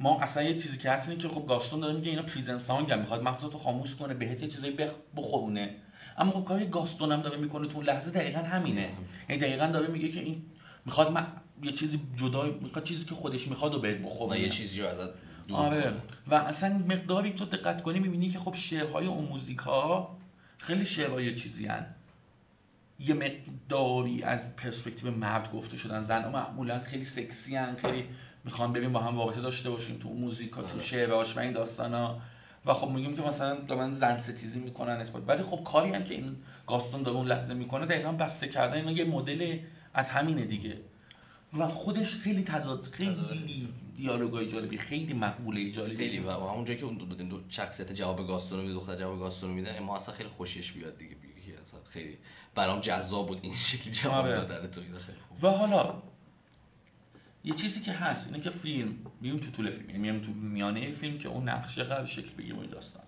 [0.00, 2.92] ما اصلا یه چیزی که هست اینه که خب گاستون داره میگه اینا prison song
[2.92, 4.76] هم می‌خواد مغزتو خاموش کنه بهت یه چیزایی
[5.16, 5.74] بخورونه.
[6.18, 8.88] اما خب کاری گاستون هم داره می‌کنه تو لحظه دقیقا همینه.
[9.28, 10.42] یعنی دقیقا داره میگه که این
[10.86, 11.26] می‌خواد من
[11.62, 14.40] یه چیزی جدا می‌خواد چیزی که خودش می‌خواد و بهت بخوره.
[14.40, 15.10] یه چیزی رو ازت
[15.52, 15.92] آره.
[16.26, 20.16] و اصلا مقداری تو دقت کنی می‌بینی که خب شعرهای اون موزیک ها
[20.60, 21.86] خیلی شعرهای چیزی هن.
[22.98, 26.02] یه مقداری از پرسپکتیو مرد گفته شدن.
[26.02, 27.76] زن ها معمولا خیلی سکسی هن.
[27.76, 28.04] خیلی
[28.44, 30.84] می‌خوان ببین با هم رابطه داشته باشیم تو موزیکا تو آره.
[30.84, 32.20] شعرهاش و این داستان ها
[32.66, 36.14] و خب میگیم که مثلا دارن زن ستیزی می‌کنن نسبت ولی خب کاری هم که
[36.14, 37.86] این گاستون داره اون لحظه می‌کنه.
[37.86, 38.74] دقیقا بسته کردن.
[38.74, 39.58] اینا یه مدل
[39.94, 40.78] از همینه دیگه.
[41.58, 43.68] و خودش خیلی تضاد خیلی
[44.00, 45.96] دیالوگای جالبی خیلی مقبوله جالبی.
[45.96, 49.80] خیلی و اونجا که اون دو, دو شخصیت جواب گاستون میده دختر جواب گاستون میده
[49.80, 51.16] ما اصلا خیلی خوشش بیاد دیگه
[51.62, 52.18] اصلا خیلی
[52.54, 54.36] برام جذاب بود این شکلی جواب آره.
[54.36, 55.44] دادن تو خیلی خوب.
[55.44, 56.02] و حالا
[57.44, 60.90] یه چیزی که هست اینه که فیلم میون تو طول فیلم یعنی میام تو میانه
[60.90, 63.02] فیلم که اون نقشه قرار شکل بگیره این داستان.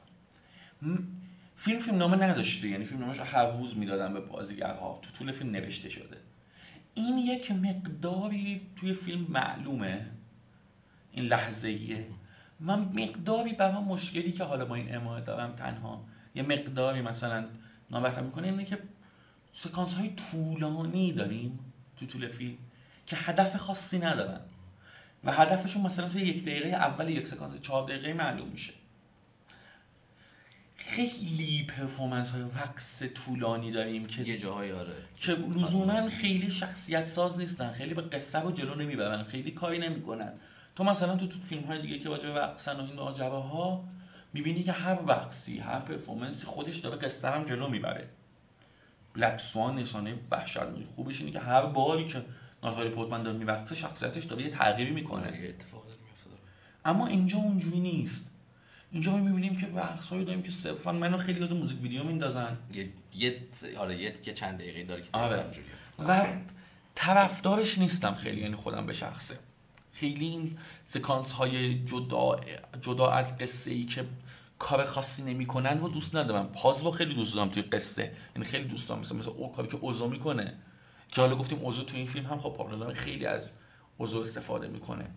[1.56, 5.32] فیلم فیلم نامه نداشته یعنی فیلم نامش رو هر روز می‌دادن به بازیگرها تو طول
[5.32, 6.16] فیلم نوشته شده.
[6.94, 10.06] این یک مقداری توی فیلم معلومه.
[11.12, 12.06] این لحظه ایه
[12.60, 16.04] من مقداری برای مشکلی که حالا با این امایه دارم تنها.
[16.34, 17.44] یه مقداری مثلا
[17.90, 18.78] نامبرتر می‌کنه اینه که
[19.52, 21.58] سکانس های طولانی داریم
[21.96, 22.56] تو طول فیلم
[23.06, 24.40] که هدف خاصی ندارن.
[25.24, 28.72] و هدفشون مثلا توی یک دقیقه اول یک سکانس چهار دقیقه معلوم میشه.
[30.76, 34.96] خیلی پرفورمنس های رقص طولانی داریم که یه جاهای آره.
[35.16, 37.72] که لزوما خیلی شخصیت ساز نیستن.
[37.72, 39.22] خیلی به قصه رو جلو نمی‌برن.
[39.22, 40.32] خیلی کاری نمی‌کنن.
[40.76, 42.98] تو مثلا تو, تو فیلم های دیگه که واجب رقصن و این
[43.30, 43.84] ها
[44.32, 48.08] می‌بینی که هر رقصی هر پرفورمنسی خودش داره قصه هم جلو می‌بره.
[49.14, 52.24] بلک سوان نشانه وحشتناک خوبش اینه که هر باری که
[52.62, 55.26] ناتالی پورتمن داره میرقصه شخصیتش داره یه تغییری می‌کنه.
[55.48, 55.82] اتفاق
[56.84, 58.30] اما اینجا اونجوری نیست.
[58.92, 59.66] اینجا ما می‌بینیم که
[60.10, 62.56] هایی داریم که صرفا منو خیلی یاد موزیک ویدیو میندازن.
[62.74, 63.38] یه یه
[63.78, 65.44] آره یه چند دقیقه داره که آره.
[65.98, 66.26] و
[66.94, 69.38] طرفدارش نیستم خیلی یعنی خودم به شخصه.
[69.92, 72.40] خیلی این سکانس های جدا
[72.80, 74.04] جدا از قصه ای که
[74.58, 76.46] کار خاصی نمی‌کنن و دوست ندارم.
[76.46, 78.12] پاز رو خیلی دوست دارم توی قصه.
[78.36, 79.00] یعنی خیلی دوست دارم.
[79.00, 80.58] مثلا مثلا اون کاری که اوزو می‌کنه.
[81.08, 83.48] که حالا گفتیم اوزو تو این فیلم هم خب پابلو خیلی از
[83.98, 85.10] اوزو استفاده می‌کنه.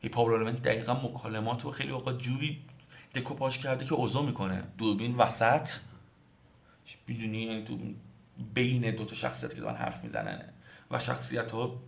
[0.00, 2.62] این پابلو دقیقا مکالمات رو خیلی اوقات جوری
[3.14, 4.62] دکوپاژ کرده که اوزو می‌کنه.
[4.78, 5.70] دوربین وسط.
[7.06, 7.78] می‌دونی؟ یعنی تو
[8.54, 10.52] بین دو تا شخصیت که دارن حرف می‌زنن.
[10.90, 11.80] و شخصیت ها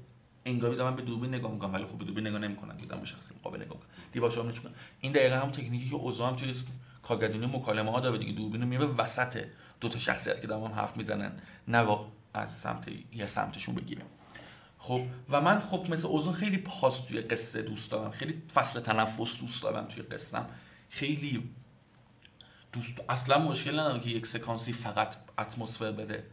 [0.45, 3.35] انگاری دارن به دوربین نگاه می‌کنن ولی خب به دوربین نگاه نمی‌کنن دارن به شخصی
[3.35, 4.53] مقابل نگاه می‌کنن دیباشا هم
[5.01, 6.55] این دقیقه هم تکنیکی که اوزو هم توی
[7.03, 9.45] کارگردانی مکالمه ها داره دیگه دوربین میره وسط
[9.81, 11.33] دو تا شخصیت که دارن حرف می‌زنن.
[11.69, 11.99] نه
[12.35, 14.07] از سمت یه سمتشون بگیریم.
[14.79, 18.11] خب و من خب مثل اوزون خیلی پاس توی قصه دوست دارم.
[18.11, 20.47] خیلی فصل تنفس دوست دارم توی قصم
[20.89, 21.51] خیلی
[22.73, 26.27] دوست اصلا مشکل ندارم که یک سکانسی فقط اتمسفر بده.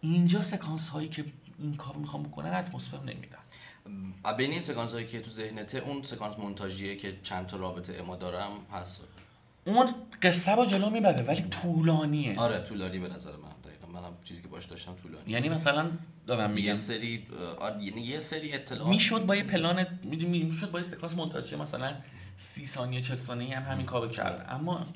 [0.00, 1.24] اینجا سکانس هایی که
[1.60, 3.38] این کار می‌خوام بکنن اتمسفر نمیدن.
[4.36, 8.16] بین این سکانس هایی که تو ذهنته اون سکانس مونتاژیه که چند تا رابطه اما
[8.16, 9.00] دارم هست؟
[9.64, 12.38] اون قصه رو جلو می‌بره ولی طولانیه.
[12.38, 13.52] آره طولانی به نظر من.
[13.64, 15.30] دقیقا منم چیزی که باش داشتم طولانی.
[15.32, 15.90] یعنی مثلا
[16.26, 16.66] دارم میگم.
[16.68, 17.26] یه سری
[17.58, 18.88] آه، یعنی یه سری اطلاعات.
[18.88, 21.94] می‌شد با یه پلان می‌دونی می‌شد با یه سکانس مونتاژی مثلا
[22.36, 24.46] سی ثانیه چه ثانیه هم همین کارو کرد.
[24.48, 24.86] اما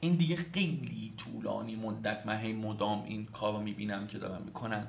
[0.00, 4.86] این دیگه خیلی طولانی مدت من هی مدام این کارو می‌بینم که دارم می‌کنن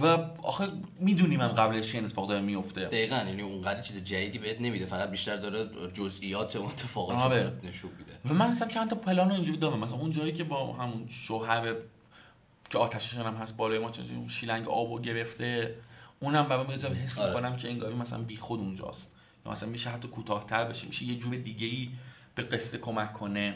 [0.00, 0.06] و
[0.42, 0.68] آخه
[1.00, 5.10] می‌دونیم من قبلش این اتفاق داره میفته دقیقا یعنی اونقدر چیز جدیدی بهت نمیده فقط
[5.10, 7.52] بیشتر داره جزئیات اون اتفاقات رو آره.
[7.62, 8.12] نشون میده.
[8.24, 11.08] و من مثلا چند تا پلان رو اینجوری دارم مثلا اون جایی که با همون
[11.08, 11.74] شوهر
[12.70, 15.74] که آتششون هم هست بالای ما چون اون شیلنگ آبو گرفته
[16.20, 17.28] اونم یه جایی حس آره.
[17.28, 19.10] می‌کنم که انگاری مثلا بی خود اونجاست.
[19.46, 21.90] یا مثلا میشه حتی کوتاه‌تر بشه میشه یه جور دیگه ای
[22.34, 23.54] به قصه کمک کنه.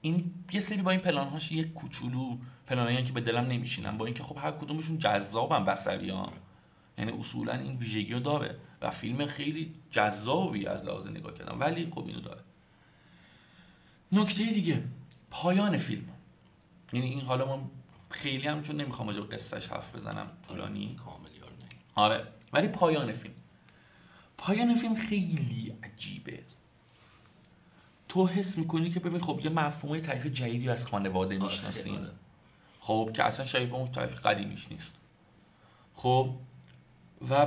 [0.00, 2.36] این یه سری با این پلان هاش یه کوچولو
[2.72, 3.98] پلانایی که به دلم نمیشینن.
[3.98, 6.32] با اینکه خب هر کدومشون جذابن بصریان.
[6.98, 11.58] یعنی اصولا این ویژگی رو داره و فیلم خیلی جذابی از لحاظ نگاه کردن.
[11.58, 12.40] ولی خب اینو داره.
[14.12, 14.82] نکته دیگه
[15.30, 16.08] پایان فیلم.
[16.92, 17.70] یعنی این حالا ما
[18.10, 20.96] خیلی هم چون نمی‌خوام راجع قصهش حرف بزنم طولانی.
[21.04, 21.68] کامل یار نه.
[21.94, 23.34] آره ولی پایان فیلم.
[24.38, 26.42] پایان فیلم خیلی عجیبه.
[28.08, 31.94] تو حس می‌کنی که ببین خب یه مفهوم تعریف جدیدی از خانواده آره، می‌شناسیم.
[31.94, 32.10] آره.
[32.84, 34.92] خب که اصلا شبیه به اون تعریف قدیمیش نیست.
[35.94, 36.30] خب
[37.30, 37.46] و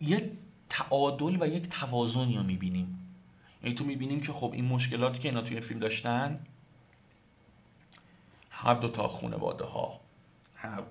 [0.00, 0.30] یه
[0.68, 3.16] تعادل و یک توازنی رو می‌بینیم.
[3.62, 6.40] یعنی تو می‌بینیم که خب این مشکلاتی که اینا توی فیلم داشتن
[8.50, 10.00] هر دو تا خانواده ها
[10.56, 10.82] هم-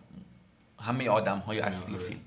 [0.79, 2.03] همه آدم های اصلی آره.
[2.03, 2.19] فیلم.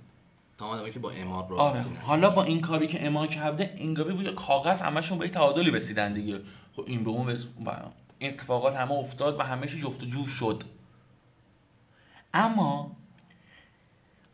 [0.59, 1.83] تمام که با اماد رو آره.
[1.83, 6.12] حالا با این کاری که اما کرده انگاری روی کاغذ همشون به یه تعادلی رسیدن
[6.12, 6.40] دیگه.
[6.77, 7.38] خب این به اون
[8.20, 10.62] اتفاقات همه افتاد و همه جفت و جور شد.
[12.37, 12.96] اما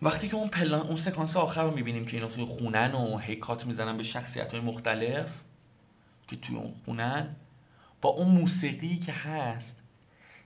[0.02, 3.66] وقتی که اون پلان اون سکانس آخر رو می‌بینیم که اینا توی خونن و هیکات
[3.66, 5.30] می‌زنن به شخصیت های مختلف
[6.28, 7.36] که توی اون خونن
[8.00, 9.76] با اون موسیقی که هست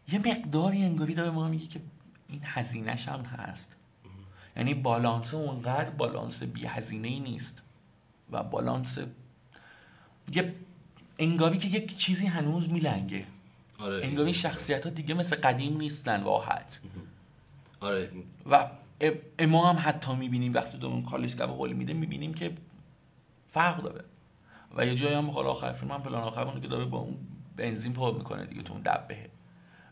[0.09, 1.81] یه مقداری انگاری داره ما میگه که
[2.29, 3.77] این هزینهش هم هست.
[4.57, 7.63] یعنی بالانس اونقدر بالانس بی هزینه ای نیست
[8.31, 8.99] و بالانس
[10.33, 10.55] یه
[11.19, 13.25] انگاری که یک چیزی هنوز میلنگه.
[13.79, 14.07] آره.
[14.07, 16.81] انگاری شخصیت ها دیگه مثل قدیم نیستن راحت
[17.81, 18.11] آره.
[18.51, 18.71] و
[19.39, 22.53] اما هم حتی می‌بینیم وقتی دو اون کالج گپ هول میده می‌بینیم که
[23.53, 24.05] فرق داره.
[24.77, 27.17] و یه جایی هم حالا آخر فیلم هم پلان آخر که داره با اون
[27.57, 29.27] بنزین پر می‌کنه دیگه تو اون دبه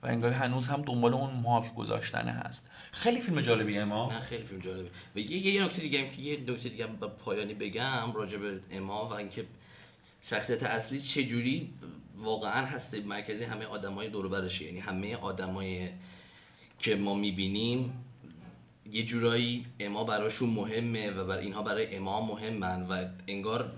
[0.03, 2.66] و انگاری هنوز هم دنبال اون مارک گذاشتن هست.
[2.92, 6.23] خیلی فیلم جالبیه اما نه خیلی فیلم جالبه و یه یه نکته دیگه هم که
[6.23, 9.47] یه نکته دیگه با پایانی بگم راجع به اما و اینکه
[10.23, 11.73] شخصیت اصلی چجوری
[12.16, 14.64] واقعا هسته مرکزی همه آدمای دور و برشه.
[14.64, 15.88] یعنی همه آدمای
[16.85, 18.05] که ما می‌بینیم
[18.92, 23.73] یه جورایی اما براشون مهمه و بر اینها برای اما مهمن و انگار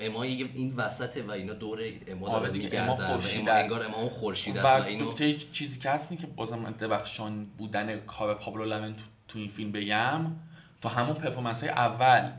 [0.00, 3.48] اما این وسطه و اینا دور اما آره داره دیگه، میگردن اما خورشید.
[3.48, 7.44] انگار اما اون خورشید است و و اینو نکته چیزی که هست که بازم درخشان
[7.44, 10.36] بودن کار پابلو لمن تو, تو این فیلم بگم
[10.82, 12.30] تو همون پرفورمنس های اول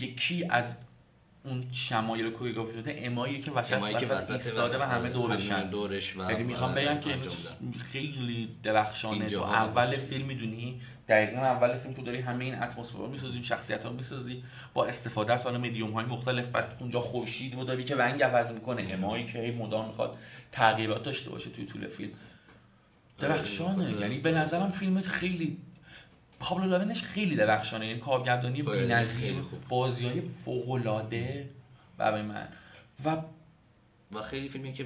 [0.00, 0.80] یکی از
[1.44, 5.70] اون شمایل کوریوگرافی شده امایی که وسط امایی که وسط وسط ایستاده و همه دورشن.
[5.70, 7.16] دورش و یعنی می‌خوام بگم که.
[7.92, 9.26] خیلی درخشانه.
[9.26, 9.90] تو اول.
[9.90, 14.42] فیلم می‌دونی دقیقا اول فیلم تو داری همه این اتمسفر رو می‌سازی شخصیت ها می‌سازی
[14.74, 16.46] با استفاده از حالا مدیوم های مختلف.
[16.46, 18.84] بعد اونجا خورشید رو داری که رنگ عوض می‌کنه.
[18.90, 20.18] امایی که هی مدام می‌خواد
[20.52, 22.12] تغییرات داشته باشه توی طول فیلم.
[23.18, 23.88] درخشانه.
[23.88, 25.56] آره، یعنی به نظرم فیلمت خیلی
[26.40, 29.68] پابلو لابنش خیلی درخشانه یعنی کارگردانی بی‌نظیر خیلی خوب.
[29.68, 31.50] بازی های فوق‌العاده
[31.96, 32.48] برای من
[33.04, 33.16] و
[34.12, 34.84] و خیلی فیلمی که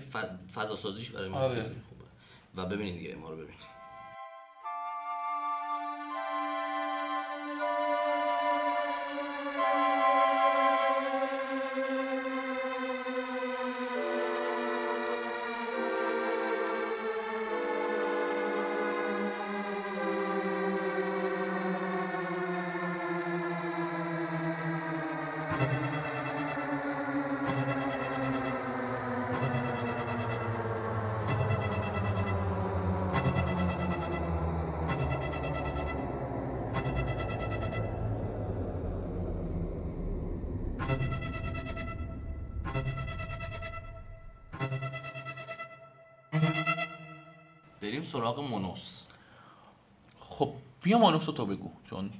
[0.54, 1.54] فضا سازیش برای من آره.
[1.54, 2.04] خیلی خوبه
[2.56, 3.71] و ببینید دیگه ما رو ببینید
[48.12, 49.04] سراغ مونوس.
[50.20, 52.10] خب بیا مانوس تو بگو چون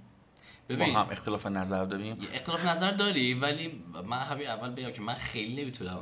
[0.68, 2.18] ببین با هم اختلاف نظر داریم.
[2.35, 5.98] اختلاف نظر داری ولی من همین اول بگم که من خیلی نمی‌تونم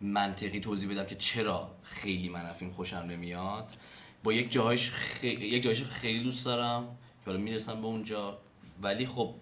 [0.00, 3.76] منطقی توضیح بدم که چرا خیلی من فیلم خوشم نمیاد.
[4.24, 6.82] با یک جاهایش خیلی یک جاهایش خیلی دوست دارم
[7.24, 8.38] که حالا می‌رسم به اونجا.
[8.82, 9.34] ولی خب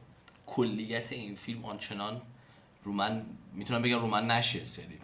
[0.47, 2.21] کلیت این فیلم آنچنان
[2.85, 4.99] رو من می‌تونم بگم رو من نشست یعنی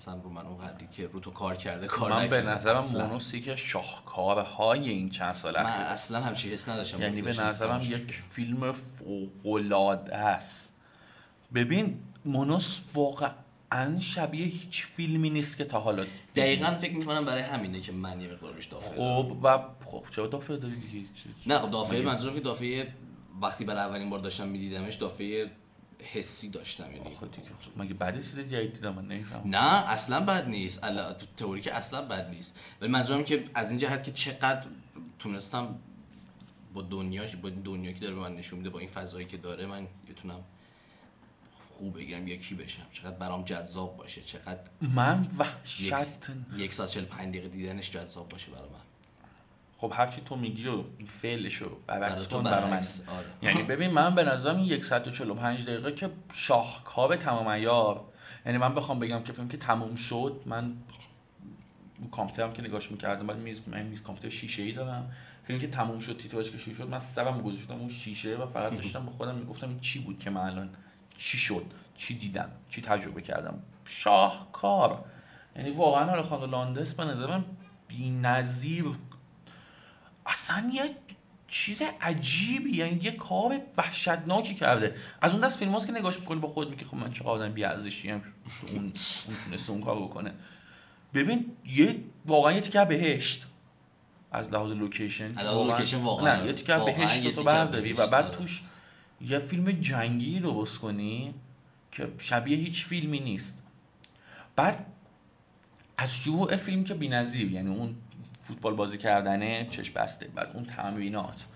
[0.00, 2.42] اصلا رو من اونقدری که رو تو کار کرده کار من به.
[2.42, 2.84] نظرم.
[2.92, 7.80] مانوس یکی از شاهکارهای این چند سال من اصلا همچین حس نداشتم یعنی به نظرم
[7.82, 10.74] یک فیلم فوق‌العاده است
[11.54, 16.04] ببین مونوس واقعا شبیه هیچ فیلمی نیست که تا حالا.
[16.36, 18.96] دقیقا فکر می‌کنم برای همینه که من یه مقدار بهش دافعه.
[18.96, 21.08] خب و خب چرا دافعه داری دیگه
[21.46, 22.94] نه خب دافعه منظورم که دافعه
[23.42, 25.50] وقتی برای اولین بار داشتم میدیدمش دافعه
[26.02, 27.10] حسی داشتم یعنی
[27.76, 29.50] مگه بعد چیز جدید دیدم؟ من نمی‌فهمم.
[29.50, 30.84] نه اصلا بد نیست.
[30.84, 32.58] الا تو تئوری که اصلا بد نیست.
[32.80, 34.66] ولی منظورم که از این جهت که چقدر
[35.18, 35.78] تونستم
[36.74, 39.36] با دنیا با این دنیا که داره به من نشون میده با این فضایی که
[39.36, 40.40] داره من بتونم
[41.78, 42.86] خوب بگم یکی بشم.
[42.92, 48.50] چقدر برام جذاب باشه چقدر من یک, وحشت یک ساعت 45 دقیقه دیدنش جذاب باشه
[48.52, 48.89] برای من.
[49.80, 52.80] خب هرچی تو میگی و این فعلشو برعکس کن برای من
[53.42, 58.04] یعنی ببین من به نظرم این 145 دقیقه که شاهکار تمام عیار
[58.46, 60.72] یعنی من بخوام بگم که فیلم که تموم شد من
[62.10, 65.12] کامپیوترم که نگاش می‌کردم بعد میز من میز کامپیوتر شیشه ای دارم
[65.44, 68.74] فیلمی که تموم شد تیتراژ که شروع شد من سرم گذاشتم اون شیشه و فقط
[68.82, 70.70] داشتم به خودم می‌گفتم این چی بود که من الان
[71.16, 71.64] چی شد
[71.96, 73.62] چی دیدم چی تجربه کردم.
[73.84, 75.04] شاهکار.
[75.56, 77.44] یعنی واقعا آلخاندرو لاندس به نظر من
[77.88, 78.84] بی‌نظیر
[80.30, 80.96] اصلا یه
[81.48, 84.94] چیز عجیبی یعنی یه کار وحشتناکی کرده.
[85.20, 88.10] از اون دست فیلم که نگاش می‌کنی با خود میگی خب من چه آدم بی‌ارزشی
[88.10, 88.22] ام
[88.68, 88.92] اون اون
[89.44, 90.34] تونسته اون کار بکنه.
[91.14, 93.46] ببین یه واقعا یه تیکه بهشت
[94.32, 98.06] از لحاظ لوکیشن از لحاظ لوکیشن واقعا- نه یه تیکه بهشت رو تو برداری و
[98.06, 98.36] بعد داره.
[98.36, 98.62] توش
[99.20, 101.34] یه فیلم جنگی رو پخش کنی
[101.92, 103.62] که شبیه هیچ فیلمی نیست.
[104.56, 104.86] بعد
[105.96, 107.94] از شروع فیلم که بی‌نظیر یعنی اون
[108.50, 110.28] فوتبال بازی کردنه چشم بسته.
[110.34, 111.46] بعد اون تمرینات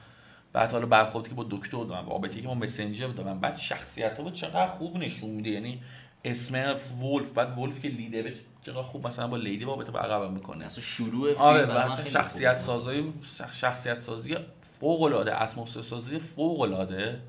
[0.53, 4.31] بعد حالا برخوردی که با دکتر دارن رابطه‌ای که با مسنجر دارن بعد شخصیت رو
[4.31, 5.51] چقدر خوب نشون میده.
[5.51, 5.83] یعنی
[6.25, 10.65] اسم ولف بعد ولف که لیدره چقدر خوب مثلا با لیدی رابطه برقرار می‌کنه.
[10.65, 12.59] اصلا شروع فیلم آره و خیلی شخصیت.
[12.59, 13.13] سازی
[13.53, 17.21] شخصیت سازی فوق العاده اتمسفر سازی فوق العاده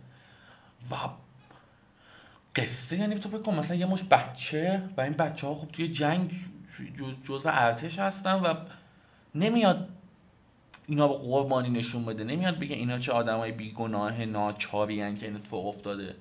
[0.92, 0.96] و
[2.56, 5.88] قصه یعنی تو فکر کن مثلا یه مش بچه و این بچه ها خب توی
[5.88, 6.32] جنگ
[6.98, 8.54] جز- جزو ارتش هستن و
[9.36, 9.90] نمیاد
[10.88, 15.68] اینا به قربانی نشون بده نمیاد بگه اینا چه آدمای بیگناه ناچاری که این اتفاق
[15.68, 16.16] افتاده.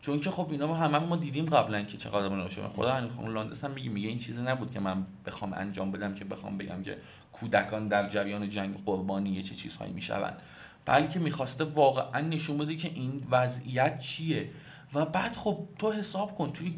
[0.00, 3.64] چون که خب اینا همه ما دیدیم قبلا که چقدر آدم ناشکر خدا همین لاندس
[3.64, 6.98] هم میگه میگه این چیزی نبود که من بخوام انجام بدم که بخوام بگم که
[7.32, 10.42] کودکان در جریان جنگ قربانی چه چیزهایی می‌شوند.
[10.84, 14.50] بلکه می‌خواسته واقعا نشون بده که این وضعیت چیه.
[14.94, 16.74] و بعد خب تو حساب کن توی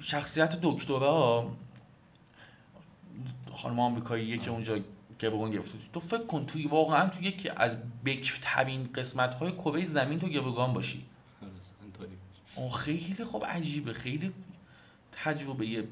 [0.00, 1.50] شخصیت دکترا
[3.54, 4.78] خانم آمریکاییه که اونجا
[5.18, 5.78] گروگان گرفته.
[5.92, 10.72] تو فکر کن توی واقعا توی یکی از بکرترین قسمت های کره زمین تو گروگان
[10.72, 11.06] باشی.
[12.56, 13.92] آه خیلی خب عجیبه.
[13.92, 14.32] خیلی
[15.12, 15.88] تجربه یه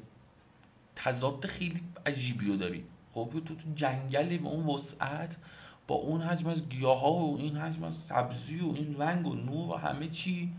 [0.95, 2.83] تضاد خیلی عجیبی رو داری.
[3.13, 5.37] خب تو تو جنگلی به اون وسعت
[5.87, 9.35] با اون حجم از گیاه ها و این حجم از سبزی و این رنگ و
[9.35, 10.51] نور و همه چی.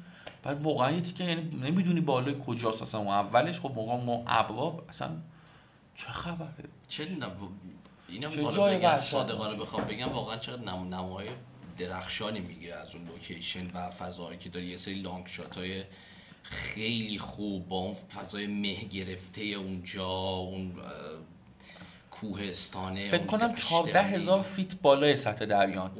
[0.42, 3.00] بعد واقعا یه تیکه یعنی نمی‌دونی بالای کجاست اصلا.
[3.00, 5.10] اون اولش خب موقع ما ابواب اصلا
[5.94, 7.31] چه خبره؟ چه نم...
[8.09, 9.00] اینا چه حالا بگم.
[9.00, 10.94] صادقانه بخوام بگم واقعا چقدر نم...
[10.94, 11.29] نمای
[11.79, 15.85] درخشانی می‌گیره از اون لوکیشن و فضایی که داری یه سری لانگ شات های
[16.42, 20.72] خیلی خوب با اون فضای مه گرفته اونجا اون
[22.11, 25.90] کوهستانه فکر کنم دشت 14 اون- هزار فیت بالای سطح دریان.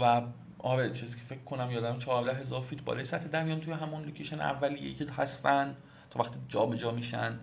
[0.00, 0.22] و
[0.58, 4.40] آره چیزی که فکر کنم یادم 14 هزار فیت بالای سطح دریان توی همون لوکیشن
[4.40, 5.76] اولیه که هستن
[6.10, 7.38] تا وقتی جا به جا میشن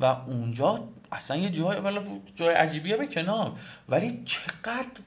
[0.00, 2.02] و اونجا اصلا یه جای والا
[2.34, 3.52] جای عجیبیه به کنار.
[3.88, 5.00] ولی چقدر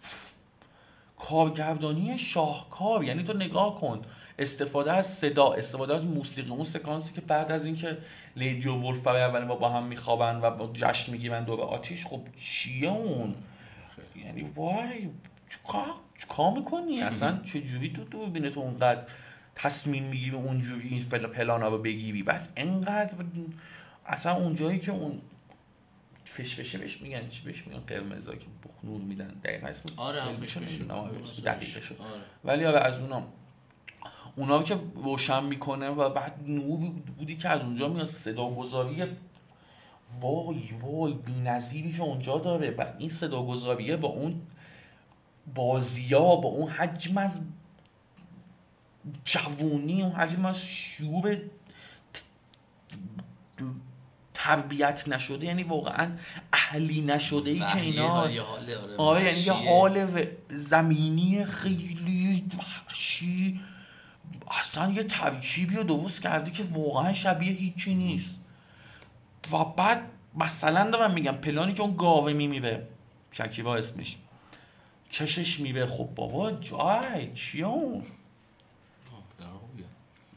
[1.20, 3.04] کارگردانی شاهکار.
[3.04, 4.02] یعنی تو نگاه کن.
[4.40, 6.50] استفاده از صدا استفاده از موسیقی.
[6.50, 7.98] اون سکانسی که بعد از اینکه
[8.36, 12.06] لیدی و ولف برای اولین بار با هم میخوابن و با جشن می‌گیرن دور آتیش
[12.06, 13.36] خب چیه اون؟
[14.26, 15.10] یعنی وای
[15.50, 19.04] چیکار می‌کنی؟ اصلا چجوری تو تو ببینه تو اونقدر
[19.56, 23.16] تصمیم می‌گیری اونجوری این فل پلانا رو بگیری؟ بعد انقدر
[24.06, 25.22] اصلا اونجایی که اون
[26.38, 29.28] فشفشه بهش میگن چی بهش میگن؟ قرمزا که بخ نور میدن.
[29.44, 31.12] دقیقا اسم آره فش نمی‌دونم آره،.
[32.44, 33.28] ولی آره از اونام
[34.36, 39.04] اونا که روشن می‌کنه و بعد نور بودی که از اونجا میاد صدا گذاری
[40.22, 42.72] وای وای بی‌نظیری که اونجا داره.
[42.72, 44.42] بعد این صدا گذاریه با اون
[45.56, 47.40] بازیا با اون حجم از
[49.26, 51.42] جوونی اون حجم از شعور
[54.48, 56.12] تربیت نشده یعنی واقعا
[56.54, 58.42] اهلی نشده ای که اینا آره
[58.98, 63.60] آره یعنی یه حال زمینی خیلی وحشی.
[64.52, 68.40] اصلا یه ترکیبی رو درست کردی که واقعا شبیه هیچی نیست.
[69.52, 70.02] و بعد
[70.36, 72.88] مثلا دارم میگم پلانی که اون گاوه میمیره
[73.32, 74.18] شکیبا اسمش
[75.10, 78.04] چشش میبه خب بابا جای چیه اون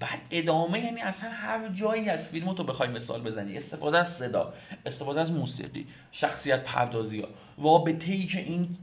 [0.01, 3.57] بعد ادامه یعنی اصلا هر جایی از فیلم تو بخوای مثال بزنی.
[3.57, 4.55] استفاده از صدا
[4.87, 7.29] استفاده از موسیقی شخصیت پردازی ها.
[7.59, 8.77] رابطه ای که این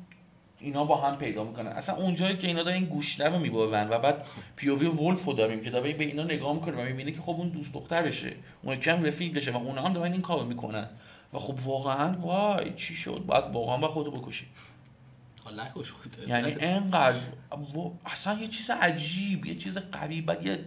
[0.59, 1.67] اینا با هم پیدا می‌کنن.
[1.67, 5.61] اصلا اونجایی که اینا دارن این گوشته رو می‌برن و بعد پیووی ولف رو داریم
[5.61, 8.33] که داره به اینا نگاه می‌کنه و می‌بینه که خب اون دوست دختر بشه.
[8.63, 10.87] اون کم رفیق بشه و اونا هم دارن این کارو می‌کنن.
[11.33, 14.45] و خب واقعا وای چی شد؟ بعد واقعا با خودو بکشی.
[15.57, 17.19] نکش یعنی انقدر
[18.05, 20.65] اصلا یه چیز عجیب یه چیز غریب یه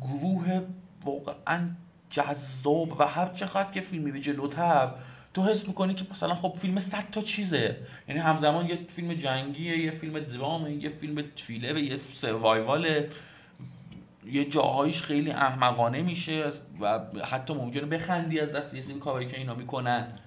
[0.00, 0.60] گروه
[1.04, 1.70] واقعا
[2.10, 4.94] جذاب و هر چقدر که فیلمی به جلوتر
[5.34, 7.76] تو حس می‌کنی که مثلا خب فیلم صد تا چیزه.
[8.08, 13.06] یعنی همزمان یه فیلم جنگیه یه فیلم درامه یه فیلم تریلر یه سروایوال.
[14.26, 19.38] یه جاهایش خیلی احمقانه میشه و حتی ممکنه بخندی از دست یه سری کاری که
[19.38, 20.18] اینا می‌کنن.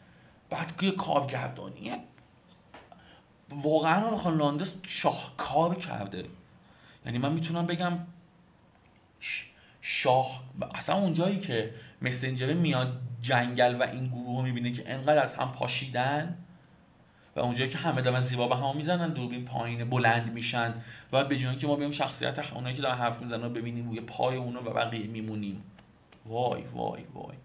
[0.50, 1.98] بعد یه کارگردانیه.
[3.50, 6.26] واقعا خان لاندس شاهکار کرده.
[7.06, 8.00] یعنی من می‌تونم بگم
[9.86, 10.44] شاه
[10.76, 16.38] اصلا اونجایی که مسنجر میاد جنگل و این گروه می‌بینه که انقدر از هم پاشیدن
[17.36, 20.74] و اونجایی که همه دارن زیبا به هم می‌زنن دوربین پایین بلند میشن
[21.12, 24.38] و به جای که ما بیم شخصیت اونایی که دارن حرف می‌زنن ببینیم روی پای
[24.38, 25.64] اونا و بقیه میمونیم.
[26.26, 27.36] وای وای وای.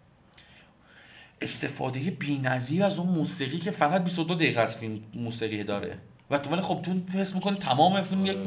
[1.42, 5.98] استفاده بی‌نظیر از اون موسیقی که فقط 22 دقیقه از فیلم موسیقی داره.
[6.30, 8.46] و تو ولی خب تو حس می‌کنی تمام فیلم یک آره.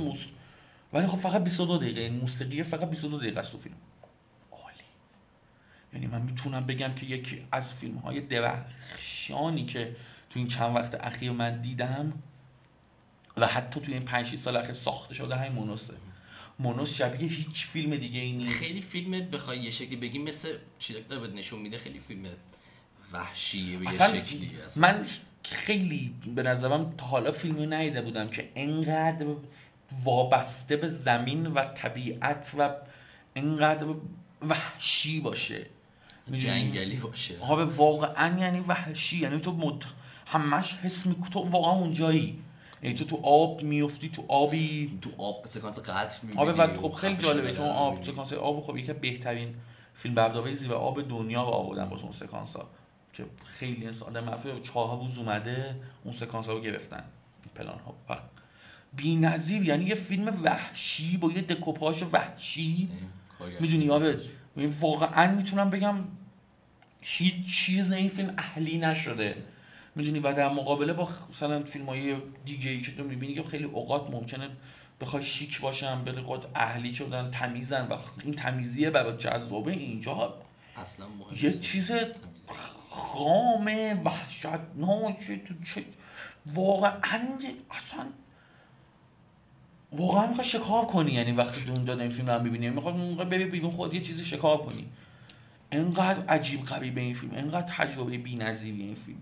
[0.93, 3.75] ولی خب فقط 22 دقیقه این موسیقی فقط 22 دقیقه است تو فیلم.
[4.51, 4.83] عالی.
[5.93, 9.95] یعنی من می‌تونم بگم که یکی از فیلم های درخشانی که
[10.29, 12.13] تو این چند وقت اخیر من دیدم
[13.37, 15.93] و حتی تو این 5 سال اخیر ساخته شده همین مونوسه.
[16.59, 18.59] مونوس شبیه هیچ فیلم دیگه ای نیست.
[18.59, 22.25] خیلی فیلم بخوای یه شکلی بگیم مثل چیزی داره نشون میده خیلی فیلم
[23.13, 24.91] وحشیه به یه شکلی اصلا.
[24.91, 25.05] من
[25.43, 29.25] خیلی به نظرم تا حالا فیلمی ندیده بودم که انقدر
[30.03, 32.75] وابسته به زمین و طبیعت و
[33.35, 33.85] انقدر
[34.41, 35.65] وحشی باشه.
[36.31, 37.39] جنگلی باشه.
[37.39, 39.17] آب واقعا یعنی وحشی.
[39.17, 39.85] یعنی تو مد...
[40.27, 42.39] همش حس می تو واقعا اونجایی.
[42.83, 44.99] یعنی تو تو آب میفتی تو آبی.
[45.01, 46.41] تو آب سکانس قطع می‌بینی.
[46.41, 49.55] آب بعد خب خیلی جالبه تو آب سکانس آب خب یکی بهترین
[49.93, 52.67] فیلم برداری زیبا آب دنیا رو آوردن با اون سکانس ها
[53.13, 57.03] که خیلی آدم چهار روز اومده اون سکانس ها رو گرفتن.
[57.55, 58.17] پلان ها
[58.95, 62.89] بی نظیر یعنی یه فیلم وحشی با یه دکوپاژ وحشی.
[63.59, 64.19] می‌دونی آره
[64.79, 65.95] واقعا می‌تونم بگم
[67.01, 69.35] هیچ چیز این فیلم اهلی نشده.
[69.95, 72.15] می‌دونی؟ و در مقابله با مثلا فیلم های
[72.45, 74.49] دیگه ای که تو می‌بینی که خیلی اوقات ممکنه
[75.01, 76.13] بخوای شیک باشن به
[76.55, 77.87] اهلی شدن تمیزن.
[77.87, 80.33] و این تمیزیه برای جذابه اینجا.
[80.75, 81.05] اصلا
[81.41, 81.91] یه چیز
[82.89, 83.65] خام
[84.05, 85.85] وحشتناک تو چه
[86.45, 86.91] واقعا
[87.71, 88.05] اصلا
[89.91, 92.95] واقعا می‌خوای شکار کنی یعنی وقتی اونجا این فیلم رو می‌بینی می‌خواد
[93.29, 94.85] ببین بیرون خود یه چیزی شکار کنی.
[95.71, 99.19] انقدر عجیب به این فیلم انقدر تجربه بی‌نظیری این فیلم.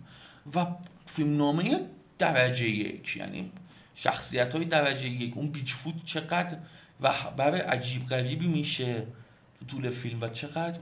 [0.56, 0.66] و
[1.06, 1.80] فیلم نامه
[2.20, 3.52] درجه یک یعنی
[3.96, 5.38] شخصیت های درجه یک.
[5.38, 6.58] اون بیچ فود چقدر
[7.02, 9.08] و برای عجیب غریبی میشه
[9.60, 10.80] تو طول فیلم و چقدر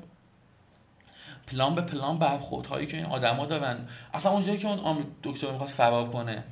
[1.48, 3.88] پلان به پلان برخوردهایی که این آدما دارن.
[4.14, 6.44] اصلا اونجایی که اون دکتر می‌خواد فرار کنه.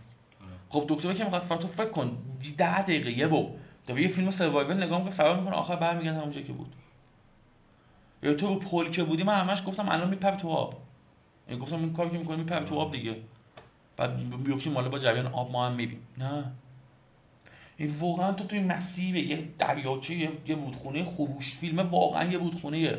[0.76, 2.18] خب دکتر که می‌خواد تو فکر کن
[2.58, 3.50] ده دقیقه یه بو.
[3.88, 6.74] داره یه فیلم سروایول نگاه می‌کنه فرار می‌کنه آخر برمیگرده همونجایی که بود.
[8.24, 10.76] یا تو پل که بودی من همش گفتم الان میپره تو آب.
[11.50, 13.16] یعنی گفتم این کاری که می‌کنه میپره تو آب دیگه.
[13.98, 16.08] بعد میفتیم مالا با جریان آب ما هم می‌بینیم.
[16.18, 16.52] نه.
[17.78, 21.58] این واقعا تو توی مسیر یه دریاچه یه, رودخونه خروش.
[21.58, 22.98] فیلم واقعا یه رودخونه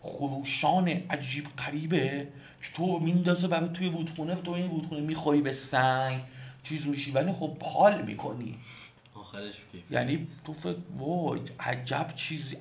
[0.00, 2.28] خروشان عجیب قریبه
[2.62, 6.20] که تو میندازه برای توی رودخونه تو این رودخونه میخوایی به سنگ.
[6.68, 8.58] چیز میشی ولی خب حال می‌کنی.
[9.14, 9.54] آخرش
[9.90, 12.56] یعنی تو فکر وای عجب چیزی.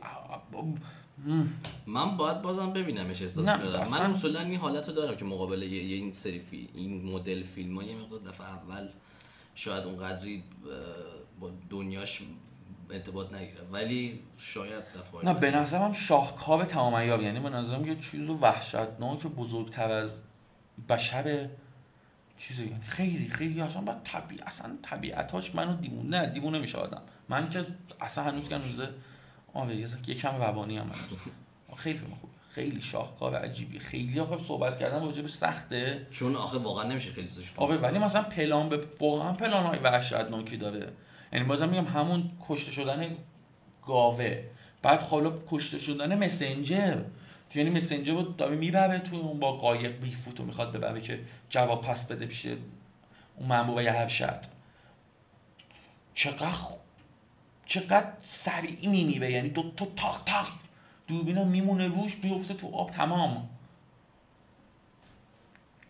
[1.88, 5.96] من باید بازم ببینمش احساس بدم من اصولا این حالت رو دارم که مقابل یه
[5.96, 6.70] این سری فی...
[6.74, 8.90] این مدل فیلم ها یه مقدار دفعه اول
[9.56, 10.44] شاید اونقدری
[11.40, 12.22] با دنیاش
[12.92, 17.96] ارتباط نگیره ولی شاید دفعه نه به نظرم شاهکار تمام ایار یعنی به نظرم یه
[17.96, 20.10] چیز وحشتناک بزرگتر از
[20.90, 21.50] بشر
[22.38, 27.02] چیزی یعنی خیلی خیلی اصلا با طبیع اصلا طبیعتاش منو دیوونه نه دیوونه میشه آدم.
[27.30, 27.66] من که
[28.02, 28.90] اصلا هنوز که هنوزه
[29.54, 30.92] آه یکم روانی هم
[31.78, 36.08] خیلی فیلم خوبه خیلی شاهکار عجیبی خیلی آخه صحبت کردن راجبش سخته.
[36.12, 40.58] چون آخه واقعا نمیشه خیلی چیزش آره ولی مثلا پلان به واقعا پلان های وحشتناکی
[40.58, 40.92] داره.
[41.34, 43.16] یعنی بازم میگم همون کشته شدن
[43.86, 44.44] گاوه.
[44.82, 46.98] بعد حالا کشته شدن مسنجر.
[47.50, 51.20] تو یعنی مسنجر رو داره می‌بره تو اون با قایق بیفوتو می‌خواد ببره که
[51.50, 52.46] جواب پس بده پیش
[53.36, 54.46] اون مامور هرشد
[56.14, 56.58] چقدر
[57.66, 59.32] چقدر سریع میمیره.
[59.32, 60.48] یعنی دو تا تاق تاق
[61.08, 62.92] دوربینا میمونه روش بیفته تو آب.
[62.92, 63.50] تمام.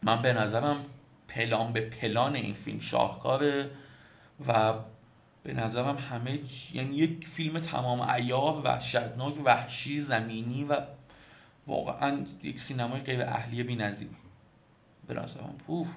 [0.03, 0.85] من به نظرم
[1.27, 3.71] پلان به پلان این فیلم شاهکاره
[4.47, 4.73] و
[5.43, 6.39] به نظرم همه
[6.73, 10.81] یعنی یک فیلم تمام ایار وحشتناک وحشی زمینی و
[11.67, 14.09] واقعا یک سینمای غیر اهلی بی‌نظیر.
[15.07, 15.87] به نظرم پوف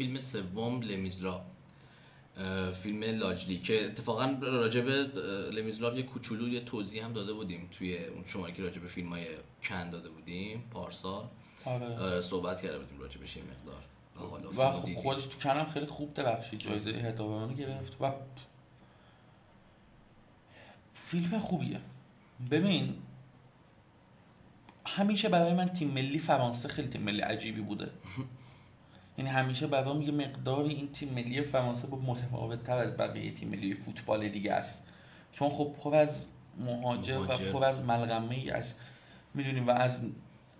[0.00, 1.40] فیلم سوم لمیزلا
[2.82, 4.88] فیلم لاجلی که اتفاقا راجب
[5.52, 9.26] لمیزلاب یه کوچولو یه توضیح هم داده بودیم توی اون شما که راجب فیلم های
[9.62, 11.24] کن داده بودیم پارسال.
[11.64, 12.22] آره.
[12.22, 13.82] صحبت کرده بودیم راجبش یه مقدار.
[14.56, 18.12] و خب خودش تو کنم خیلی خوب درخشید جایزه هدایت گرفت و
[20.94, 21.80] فیلم خوبیه.
[22.50, 22.94] ببین
[24.86, 27.90] همیشه برای من تیم ملی فرانسه خیلی تیم ملی عجیبی بوده.
[29.20, 33.48] یعنی همیشه بعدا میگه مقدار این تیم ملی فرانسه با متفاوت تر از بقیه تیم
[33.48, 34.88] ملی فوتبال دیگه است.
[35.32, 36.26] چون خب پر از
[36.58, 38.74] مهاجر, و پر از ملغمه ای از
[39.34, 40.02] می‌دونیم و از